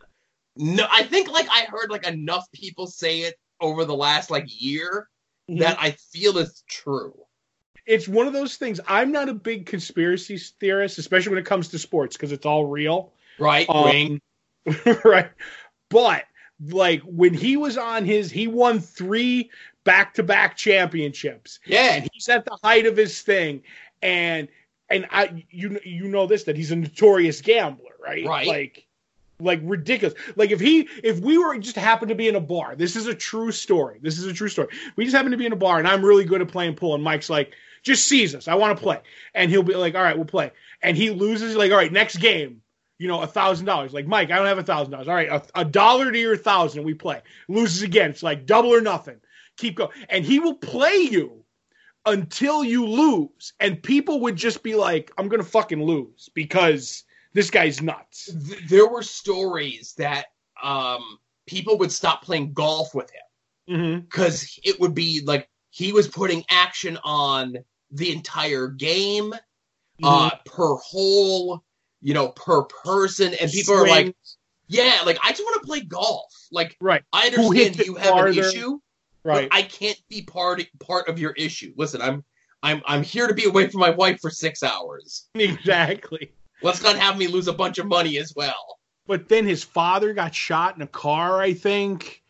no, 0.57 0.87
I 0.91 1.03
think 1.05 1.31
like 1.31 1.49
I 1.51 1.65
heard 1.65 1.91
like 1.91 2.07
enough 2.07 2.51
people 2.53 2.87
say 2.87 3.21
it 3.21 3.39
over 3.61 3.85
the 3.85 3.95
last 3.95 4.31
like 4.31 4.47
year 4.49 5.09
mm-hmm. 5.49 5.61
that 5.61 5.77
I 5.81 5.93
feel 5.93 6.39
is 6.39 6.63
true. 6.69 7.15
It's 7.87 8.07
one 8.07 8.27
of 8.27 8.33
those 8.33 8.57
things. 8.57 8.79
I'm 8.87 9.11
not 9.11 9.29
a 9.29 9.35
big 9.35 9.67
conspiracy 9.67 10.39
theorist, 10.39 10.99
especially 10.99 11.31
when 11.31 11.39
it 11.41 11.47
comes 11.47 11.69
to 11.69 11.79
sports, 11.79 12.17
because 12.17 12.31
it's 12.31 12.47
all 12.47 12.67
real. 12.67 13.13
Right. 13.39 13.69
Um, 13.69 14.21
right. 15.05 15.31
But 15.89 16.25
like 16.69 17.01
when 17.03 17.35
he 17.35 17.57
was 17.57 17.79
on 17.79 18.05
his 18.05 18.31
he 18.31 18.47
won 18.47 18.81
three 18.81 19.51
back-to-back 19.85 20.57
championships. 20.57 21.61
Yeah. 21.67 21.95
And 21.95 22.11
he's 22.13 22.29
at 22.29 22.45
the 22.45 22.57
height 22.63 22.87
of 22.87 22.97
his 22.97 23.23
thing. 23.23 23.63
And 24.03 24.49
and 24.89 25.07
i 25.11 25.45
you 25.51 25.79
you 25.85 26.09
know 26.09 26.27
this 26.27 26.45
that 26.45 26.57
he's 26.57 26.73
a 26.73 26.77
notorious 26.77 27.41
gambler 27.41 27.93
right? 28.03 28.27
Right. 28.27 28.47
Like 28.47 28.87
like 29.39 29.61
ridiculous. 29.63 30.15
Like 30.37 30.51
if 30.51 30.61
he 30.61 30.89
if 31.03 31.21
we 31.21 31.39
were 31.39 31.57
just 31.59 31.77
happened 31.77 32.11
to 32.11 32.15
be 32.15 32.29
in 32.29 32.35
a 32.35 32.41
bar 32.41 32.77
this 32.77 32.97
is 32.97 33.07
a 33.07 33.15
true 33.15 33.53
story. 33.53 33.99
This 34.03 34.19
is 34.19 34.27
a 34.27 34.33
true 34.33 34.49
story. 34.49 34.69
We 34.97 35.05
just 35.05 35.17
happen 35.17 35.33
to 35.33 35.39
be 35.39 35.47
in 35.47 35.53
a 35.53 35.57
bar 35.57 35.79
and 35.79 35.89
i'm 35.89 36.05
really 36.05 36.25
good 36.25 36.43
at 36.43 36.49
playing 36.49 36.75
pool 36.75 36.95
and 36.95 37.05
mike's 37.05 37.31
like 37.31 37.53
just 37.83 38.07
sees 38.07 38.35
us. 38.35 38.49
I 38.49 38.55
want 38.55 38.77
to 38.77 38.83
play. 38.83 39.01
And 39.35 39.51
he'll 39.51 39.63
be 39.63 39.75
like 39.75 39.95
all 39.95 40.03
right 40.03 40.17
we'll 40.17 40.27
play. 40.27 40.51
And 40.83 40.97
he 40.97 41.11
loses 41.11 41.57
like 41.57 41.71
all 41.71 41.79
right 41.79 41.93
next 41.93 42.17
game 42.17 42.63
you 43.01 43.09
know, 43.09 43.23
a 43.23 43.27
thousand 43.27 43.65
dollars. 43.65 43.95
Like 43.95 44.07
Mike, 44.07 44.31
I 44.31 44.37
don't 44.37 44.47
have 44.47 44.59
a 44.59 44.63
thousand 44.63 44.93
dollars. 44.93 45.09
All 45.09 45.15
right, 45.15 45.31
a, 45.31 45.43
a 45.55 45.65
dollar 45.65 46.13
to 46.13 46.19
your 46.19 46.37
thousand, 46.37 46.85
we 46.85 46.93
play. 46.93 47.23
Loses 47.49 47.81
again, 47.81 48.11
it's 48.11 48.23
like 48.23 48.45
double 48.45 48.75
or 48.75 48.83
nothing. 48.83 49.17
Keep 49.57 49.77
going, 49.77 49.91
and 50.11 50.23
he 50.23 50.39
will 50.39 50.55
play 50.55 51.09
you 51.11 51.43
until 52.05 52.63
you 52.63 52.87
lose. 52.87 53.55
And 53.59 53.83
people 53.83 54.21
would 54.21 54.37
just 54.37 54.63
be 54.63 54.75
like, 54.75 55.11
"I'm 55.17 55.29
gonna 55.29 55.43
fucking 55.43 55.83
lose 55.83 56.29
because 56.35 57.05
this 57.33 57.49
guy's 57.49 57.81
nuts." 57.81 58.29
There 58.69 58.87
were 58.87 59.03
stories 59.03 59.95
that 59.97 60.27
um, 60.63 61.19
people 61.47 61.79
would 61.79 61.93
stop 61.93 62.23
playing 62.23 62.53
golf 62.53 62.95
with 62.95 63.11
him 63.67 64.01
because 64.03 64.43
mm-hmm. 64.43 64.71
it 64.71 64.79
would 64.79 64.95
be 64.95 65.23
like 65.25 65.49
he 65.71 65.95
was 65.95 66.07
putting 66.07 66.45
action 66.51 66.99
on 67.03 67.57
the 67.93 68.13
entire 68.13 68.69
game 68.69 69.33
mm-hmm. 69.33 70.05
uh, 70.05 70.31
per 70.45 70.75
hole 70.75 71.65
you 72.03 72.15
know, 72.15 72.29
per 72.29 72.63
person, 72.65 73.35
and 73.41 73.51
people 73.51 73.77
Swing. 73.79 73.87
are 73.87 73.89
like, 73.89 74.17
Yeah, 74.69 75.01
like 75.07 75.19
I 75.23 75.31
just 75.31 75.43
want 75.43 75.61
to 75.63 75.67
play 75.67 75.81
golf. 75.81 76.33
Like 76.51 76.77
Right. 76.81 77.03
I 77.13 77.27
understand 77.29 77.79
you 77.79 77.97
have 77.97 78.11
farther. 78.11 78.29
an 78.29 78.39
issue, 78.39 78.79
Right. 79.25 79.49
but 79.51 79.57
I 79.57 79.63
can't 79.63 80.01
be 80.09 80.23
part 80.23 80.63
part 80.79 81.09
of 81.09 81.19
your 81.19 81.33
issue. 81.33 81.73
Listen, 81.77 82.01
I'm 82.03 82.25
I'm 82.63 82.83
I'm 82.87 83.03
here 83.03 83.27
to 83.27 83.35
be 83.35 83.45
away 83.45 83.69
from 83.69 83.81
my 83.81 83.91
wife 83.91 84.21
for 84.21 84.31
six 84.31 84.63
hours. 84.63 85.29
exactly. 85.35 86.33
Let's 86.63 86.83
not 86.83 86.97
have 86.97 87.17
me 87.17 87.27
lose 87.27 87.49
a 87.49 87.53
bunch 87.55 87.79
of 87.79 87.87
money 87.87 88.19
as 88.19 88.35
well. 88.37 88.79
But 89.07 89.29
then 89.29 89.47
his 89.47 89.65
father 89.65 90.13
got 90.13 90.35
shot 90.35 90.77
in 90.77 90.83
a 90.83 90.87
car, 90.87 91.41
I 91.41 91.55
think. 91.55 92.23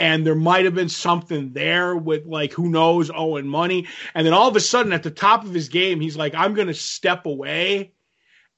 And 0.00 0.24
there 0.26 0.34
might 0.34 0.64
have 0.64 0.74
been 0.74 0.88
something 0.88 1.52
there 1.52 1.96
with 1.96 2.24
like 2.26 2.52
who 2.52 2.68
knows 2.68 3.10
owing 3.12 3.48
money. 3.48 3.86
And 4.14 4.26
then 4.26 4.32
all 4.34 4.48
of 4.48 4.54
a 4.56 4.60
sudden 4.60 4.92
at 4.92 5.02
the 5.02 5.10
top 5.10 5.44
of 5.44 5.52
his 5.54 5.68
game, 5.68 6.00
he's 6.00 6.16
like, 6.16 6.34
I'm 6.34 6.54
gonna 6.54 6.74
step 6.74 7.26
away. 7.26 7.92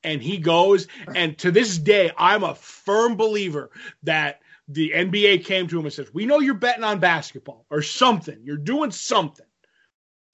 And 0.02 0.22
he 0.22 0.38
goes, 0.38 0.86
and 1.14 1.36
to 1.38 1.50
this 1.50 1.76
day, 1.76 2.10
I'm 2.16 2.42
a 2.42 2.54
firm 2.54 3.16
believer 3.16 3.70
that 4.02 4.40
the 4.68 4.92
NBA 4.94 5.44
came 5.44 5.66
to 5.68 5.78
him 5.78 5.84
and 5.84 5.92
says, 5.92 6.14
We 6.14 6.26
know 6.26 6.40
you're 6.40 6.54
betting 6.54 6.84
on 6.84 7.00
basketball 7.00 7.66
or 7.70 7.82
something. 7.82 8.38
You're 8.42 8.56
doing 8.56 8.90
something. 8.90 9.46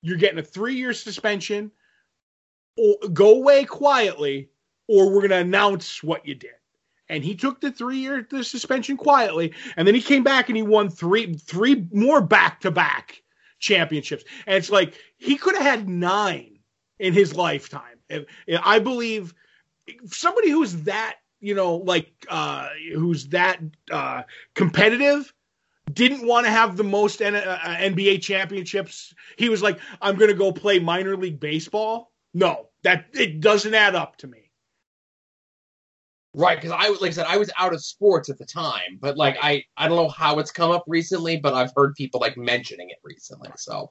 You're 0.03 0.19
getting 0.19 0.39
a 0.39 0.43
three 0.43 0.75
year 0.75 0.93
suspension. 0.93 1.73
Or 2.79 2.97
go 3.11 3.37
away 3.37 3.65
quietly, 3.65 4.51
or 4.87 5.11
we're 5.11 5.23
gonna 5.23 5.41
announce 5.41 6.03
what 6.03 6.27
you 6.27 6.35
did 6.35 6.51
and 7.09 7.25
he 7.25 7.35
took 7.35 7.61
the 7.61 7.71
three 7.71 7.99
year 7.99 8.27
the 8.31 8.43
suspension 8.45 8.97
quietly 8.97 9.53
and 9.77 9.87
then 9.87 9.95
he 9.95 10.03
came 10.03 10.23
back 10.23 10.49
and 10.49 10.57
he 10.57 10.63
won 10.63 10.89
three 10.89 11.35
three 11.35 11.87
more 11.93 12.21
back 12.21 12.61
to 12.61 12.71
back 12.71 13.23
championships 13.59 14.25
and 14.47 14.57
it's 14.57 14.71
like 14.71 14.95
he 15.17 15.37
could 15.37 15.55
have 15.55 15.65
had 15.65 15.89
nine 15.89 16.59
in 16.99 17.13
his 17.13 17.35
lifetime 17.35 17.99
and 18.11 18.27
i 18.63 18.79
believe 18.79 19.35
somebody 20.07 20.51
who's 20.51 20.83
that 20.83 21.17
you 21.41 21.55
know 21.55 21.77
like 21.77 22.11
uh 22.29 22.69
who's 22.95 23.29
that 23.29 23.61
uh 23.91 24.23
competitive 24.55 25.33
didn't 25.93 26.27
want 26.27 26.47
to 26.47 26.51
have 26.51 26.77
the 26.77 26.85
most 26.85 27.23
N- 27.23 27.37
uh, 27.37 27.77
NBA 27.79 28.21
championships. 28.21 29.15
He 29.37 29.49
was 29.49 29.63
like, 29.63 29.79
"I'm 30.03 30.17
going 30.17 30.31
to 30.31 30.37
go 30.37 30.51
play 30.51 30.79
minor 30.79 31.17
league 31.17 31.39
baseball." 31.39 32.13
No, 32.35 32.69
that 32.83 33.07
it 33.13 33.41
doesn't 33.41 33.73
add 33.75 33.95
up 33.95 34.17
to 34.19 34.27
me. 34.27 34.51
Right, 36.35 36.61
because 36.61 36.73
I 36.73 36.89
like 37.01 37.13
I 37.13 37.15
said, 37.15 37.27
I 37.27 37.39
was 37.39 37.51
out 37.57 37.73
of 37.73 37.83
sports 37.83 38.29
at 38.29 38.37
the 38.37 38.45
time, 38.45 38.99
but 39.01 39.17
like 39.17 39.39
I 39.41 39.65
I 39.77 39.89
don't 39.89 39.97
know 39.97 40.09
how 40.09 40.39
it's 40.39 40.51
come 40.51 40.71
up 40.71 40.85
recently, 40.87 41.39
but 41.39 41.55
I've 41.55 41.73
heard 41.75 41.95
people 41.95 42.21
like 42.21 42.37
mentioning 42.37 42.91
it 42.91 42.99
recently. 43.03 43.49
So 43.57 43.91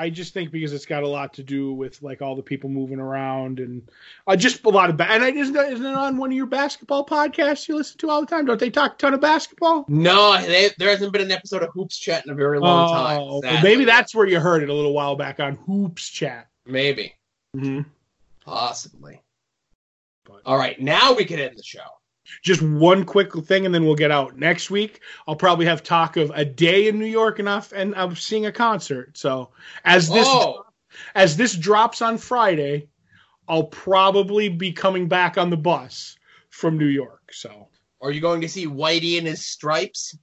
I 0.00 0.10
just 0.10 0.32
think 0.34 0.50
because 0.50 0.72
it's 0.72 0.86
got 0.86 1.02
a 1.02 1.08
lot 1.08 1.34
to 1.34 1.42
do 1.42 1.72
with 1.72 2.00
like 2.02 2.22
all 2.22 2.34
the 2.34 2.42
people 2.42 2.70
moving 2.70 2.98
around 2.98 3.58
and 3.60 3.82
uh, 4.26 4.34
just 4.36 4.64
a 4.64 4.68
lot 4.68 4.88
of 4.90 4.96
ba- 4.96 5.10
and 5.10 5.22
I, 5.22 5.30
isn't 5.30 5.54
that, 5.54 5.72
isn't 5.72 5.84
it 5.84 5.94
on 5.94 6.16
one 6.16 6.30
of 6.30 6.36
your 6.36 6.46
basketball 6.46 7.04
podcasts 7.04 7.68
you 7.68 7.76
listen 7.76 7.98
to 7.98 8.10
all 8.10 8.20
the 8.20 8.26
time? 8.26 8.46
Don't 8.46 8.58
they 8.58 8.70
talk 8.70 8.94
a 8.94 8.96
ton 8.96 9.14
of 9.14 9.20
basketball? 9.20 9.84
no, 9.88 10.40
they, 10.40 10.70
there 10.78 10.90
hasn't 10.90 11.12
been 11.12 11.22
an 11.22 11.30
episode 11.32 11.62
of 11.62 11.68
Hoops 11.74 11.98
Chat 11.98 12.24
in 12.24 12.32
a 12.32 12.34
very 12.34 12.58
long 12.58 12.88
time. 12.90 13.18
Oh, 13.20 13.40
well, 13.42 13.62
maybe 13.62 13.84
that's 13.84 14.14
where 14.14 14.26
you 14.26 14.40
heard 14.40 14.62
it 14.62 14.68
a 14.70 14.74
little 14.74 14.94
while 14.94 15.16
back 15.16 15.38
on 15.40 15.56
Hoops 15.66 16.08
Chat. 16.08 16.48
maybe 16.66 17.14
Mm-hmm. 17.56 17.82
possibly. 18.44 19.20
But- 20.24 20.42
All 20.46 20.56
right, 20.56 20.80
now 20.80 21.14
we 21.14 21.24
can 21.24 21.38
end 21.40 21.56
the 21.58 21.62
show. 21.62 21.80
Just 22.42 22.62
one 22.62 23.04
quick 23.04 23.32
thing, 23.44 23.66
and 23.66 23.74
then 23.74 23.84
we'll 23.84 23.94
get 23.94 24.10
out. 24.10 24.38
Next 24.38 24.70
week, 24.70 25.00
I'll 25.26 25.36
probably 25.36 25.66
have 25.66 25.82
talk 25.82 26.16
of 26.16 26.30
a 26.34 26.44
day 26.44 26.88
in 26.88 26.98
New 26.98 27.06
York 27.06 27.38
enough, 27.38 27.72
and 27.72 27.94
I'm 27.94 28.16
seeing 28.16 28.46
a 28.46 28.52
concert. 28.52 29.16
So 29.16 29.50
as 29.84 30.08
this 30.08 30.26
Oh, 30.28 30.64
as 31.14 31.36
this 31.36 31.54
drops 31.54 32.02
on 32.02 32.18
Friday, 32.18 32.88
I'll 33.48 33.64
probably 33.64 34.48
be 34.48 34.72
coming 34.72 35.08
back 35.08 35.38
on 35.38 35.50
the 35.50 35.56
bus 35.56 36.16
from 36.50 36.78
New 36.78 36.86
York. 36.86 37.32
So 37.32 37.68
are 38.00 38.10
you 38.10 38.20
going 38.20 38.40
to 38.40 38.48
see 38.48 38.66
Whitey 38.66 39.18
and 39.18 39.26
his 39.26 39.44
stripes? 39.44 40.16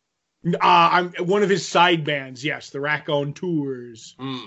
uh, 0.45 0.57
I'm 0.61 1.13
one 1.25 1.43
of 1.43 1.49
his 1.49 1.67
side 1.67 2.03
bands. 2.03 2.43
Yes, 2.43 2.69
the 2.69 2.79
Raconteurs. 2.79 4.15
Hmm. 4.19 4.39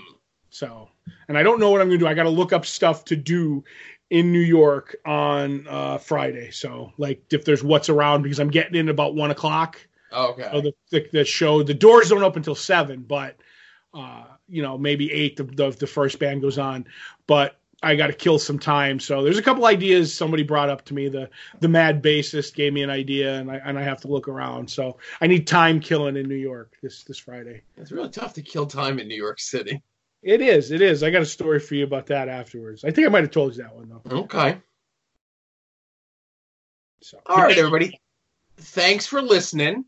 So, 0.49 0.89
and 1.27 1.37
I 1.37 1.43
don't 1.43 1.59
know 1.59 1.69
what 1.69 1.81
I'm 1.81 1.87
going 1.87 1.99
to 1.99 2.05
do. 2.05 2.09
I 2.09 2.13
got 2.13 2.23
to 2.23 2.29
look 2.29 2.53
up 2.53 2.65
stuff 2.65 3.05
to 3.05 3.15
do 3.15 3.63
in 4.11 4.33
New 4.33 4.39
York 4.39 4.97
on 5.05 5.65
uh, 5.67 5.97
Friday. 5.97 6.51
So, 6.51 6.91
like, 6.97 7.23
if 7.31 7.45
there's 7.45 7.63
what's 7.63 7.89
around, 7.89 8.21
because 8.21 8.39
I'm 8.39 8.51
getting 8.51 8.75
in 8.75 8.89
about 8.89 9.15
one 9.15 9.31
o'clock. 9.31 9.79
Okay. 10.13 10.47
So 10.51 10.61
the, 10.61 10.73
the 10.91 11.07
the 11.13 11.25
show, 11.25 11.63
the 11.63 11.73
doors 11.73 12.09
don't 12.09 12.21
open 12.21 12.41
until 12.41 12.53
seven, 12.53 13.03
but 13.07 13.37
uh, 13.93 14.25
you 14.49 14.61
know, 14.61 14.77
maybe 14.77 15.11
eight. 15.11 15.37
The, 15.37 15.45
the 15.45 15.71
the 15.71 15.87
first 15.87 16.19
band 16.19 16.41
goes 16.41 16.57
on, 16.57 16.85
but 17.25 17.55
I 17.81 17.95
got 17.95 18.07
to 18.07 18.13
kill 18.13 18.37
some 18.37 18.59
time. 18.59 18.99
So 18.99 19.23
there's 19.23 19.37
a 19.37 19.41
couple 19.41 19.65
ideas 19.65 20.13
somebody 20.13 20.43
brought 20.43 20.69
up 20.69 20.83
to 20.85 20.93
me. 20.93 21.07
The 21.07 21.29
the 21.61 21.69
mad 21.69 22.03
bassist 22.03 22.53
gave 22.53 22.73
me 22.73 22.83
an 22.83 22.89
idea, 22.89 23.35
and 23.35 23.49
I 23.49 23.55
and 23.63 23.79
I 23.79 23.83
have 23.83 24.01
to 24.01 24.09
look 24.09 24.27
around. 24.27 24.69
So 24.69 24.97
I 25.21 25.27
need 25.27 25.47
time 25.47 25.79
killing 25.79 26.17
in 26.17 26.27
New 26.27 26.35
York 26.35 26.75
this 26.83 27.05
this 27.05 27.17
Friday. 27.17 27.61
It's 27.77 27.93
really 27.93 28.09
tough 28.09 28.33
to 28.33 28.41
kill 28.41 28.65
time 28.65 28.99
in 28.99 29.07
New 29.07 29.15
York 29.15 29.39
City. 29.39 29.81
It 30.23 30.41
is. 30.41 30.71
It 30.71 30.81
is. 30.81 31.01
I 31.03 31.09
got 31.09 31.23
a 31.23 31.25
story 31.25 31.59
for 31.59 31.75
you 31.75 31.83
about 31.83 32.07
that 32.07 32.29
afterwards. 32.29 32.83
I 32.83 32.91
think 32.91 33.07
I 33.07 33.09
might 33.09 33.23
have 33.23 33.31
told 33.31 33.55
you 33.55 33.63
that 33.63 33.75
one 33.75 33.89
though. 33.89 34.19
Okay. 34.21 34.57
So 37.01 37.19
All 37.25 37.37
right, 37.37 37.57
everybody. 37.57 37.99
Thanks 38.57 39.07
for 39.07 39.21
listening. 39.21 39.85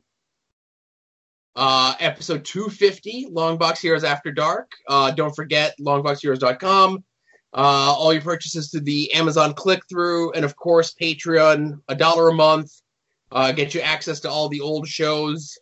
Uh, 1.56 1.94
episode 2.00 2.44
250, 2.44 3.28
Longbox 3.32 3.80
Heroes 3.80 4.04
After 4.04 4.32
Dark. 4.32 4.72
Uh, 4.90 5.12
don't 5.12 5.36
forget 5.36 5.76
longboxheroes.com. 5.80 7.04
Uh, 7.54 7.58
all 7.96 8.12
your 8.12 8.24
purchases 8.24 8.72
to 8.72 8.80
the 8.80 9.14
Amazon 9.14 9.54
click 9.54 9.84
through, 9.88 10.32
and 10.32 10.44
of 10.44 10.56
course, 10.56 10.96
Patreon, 11.00 11.80
a 11.88 11.94
dollar 11.94 12.30
a 12.30 12.34
month. 12.34 12.72
Uh, 13.32 13.52
get 13.52 13.76
you 13.76 13.82
access 13.82 14.20
to 14.22 14.30
all 14.30 14.50
the 14.50 14.62
old 14.62 14.88
shows 14.88 15.60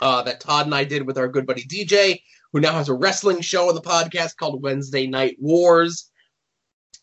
uh, 0.00 0.22
that 0.22 0.40
Todd 0.40 0.64
and 0.64 0.74
I 0.74 0.84
did 0.84 1.06
with 1.06 1.18
our 1.18 1.28
good 1.28 1.46
buddy 1.46 1.64
DJ, 1.64 2.22
who 2.56 2.60
now 2.60 2.72
has 2.72 2.88
a 2.88 2.94
wrestling 2.94 3.42
show 3.42 3.68
on 3.68 3.74
the 3.74 3.82
podcast 3.82 4.34
called 4.38 4.62
Wednesday 4.62 5.06
Night 5.06 5.36
Wars. 5.38 6.10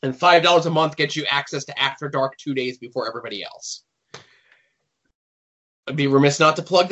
And 0.02 0.12
$5 0.12 0.66
a 0.66 0.70
month 0.72 0.96
gets 0.96 1.16
you 1.16 1.26
access 1.30 1.64
to 1.66 1.80
After 1.80 2.10
Dark 2.10 2.36
two 2.38 2.56
days 2.56 2.80
before 2.80 3.08
everybody 3.08 3.44
else. 3.44 3.84
I'd 5.86 5.96
be 5.96 6.08
remiss 6.08 6.40
not 6.40 6.56
to 6.56 6.64
plug 6.64 6.82